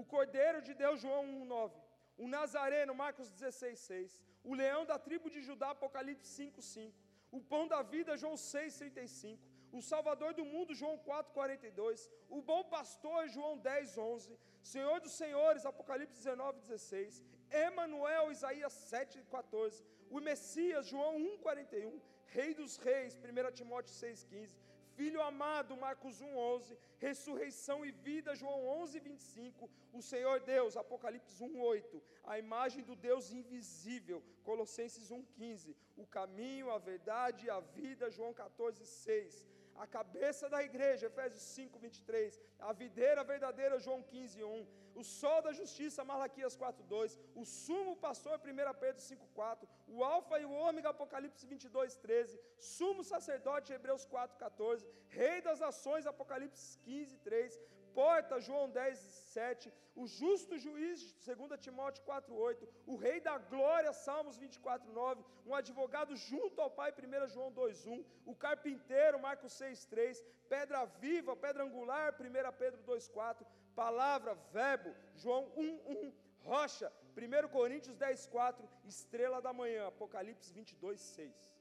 [0.00, 1.76] O Cordeiro de Deus, João 1,9.
[2.24, 4.20] O Nazareno, Marcos 16,6.
[4.50, 6.92] O leão da tribo de Judá, Apocalipse 5,5.
[7.36, 9.38] O pão da vida, João 6,35.
[9.78, 12.08] O Salvador do mundo, João 4,42.
[12.36, 14.36] O bom pastor, João 10,11.
[14.74, 17.22] Senhor dos senhores, Apocalipse 19,16.
[17.66, 19.84] Emanuel, Isaías 7,14.
[20.10, 22.00] O Messias, João 1,41.
[22.36, 24.56] Rei dos reis, 1 Timóteo 6,15.
[24.96, 26.76] Filho amado, Marcos 1,11.
[26.98, 29.68] Ressurreição e vida, João 11,25.
[29.92, 32.02] O Senhor Deus, Apocalipse 1,8.
[32.24, 35.74] A imagem do Deus invisível, Colossenses 1,15.
[35.96, 39.44] O caminho, a verdade e a vida, João 14,6
[39.78, 45.42] a cabeça da igreja, Efésios 5, 23, a videira verdadeira, João 15, 1, o sol
[45.42, 50.46] da justiça, Malaquias 4, 2, o sumo pastor, 1 Pedro 5, 4, o alfa e
[50.46, 57.18] o ômega, Apocalipse 22, 13, sumo sacerdote, Hebreus 4, 14, rei das nações, Apocalipse 15,
[57.18, 57.60] 3,
[57.98, 59.72] porta, João 10, 7,
[60.02, 65.54] o justo juiz, 2 Timóteo 4, 8, o rei da glória, Salmos 24, 9, um
[65.60, 70.22] advogado junto ao Pai, 1 João 2, 1, o carpinteiro, Marcos 6, 3,
[70.54, 76.12] pedra viva, pedra angular, 1 Pedro 2, 4, palavra, verbo, João 1, 1,
[76.52, 81.56] rocha, 1 Coríntios 10, 4, estrela da manhã, Apocalipse 22, 6.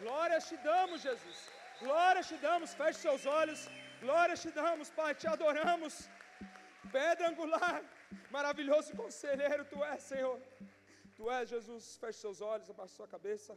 [0.00, 1.38] Glória te damos, Jesus.
[1.80, 2.72] Glória te damos.
[2.74, 3.60] Feche seus olhos.
[4.00, 6.08] Glória te damos, Pai, te adoramos.
[6.92, 7.82] Pedra angular,
[8.30, 10.40] maravilhoso conselheiro, tu és, Senhor.
[11.16, 11.96] Tu és, Jesus.
[11.96, 13.56] Feche seus olhos, abaixe sua cabeça.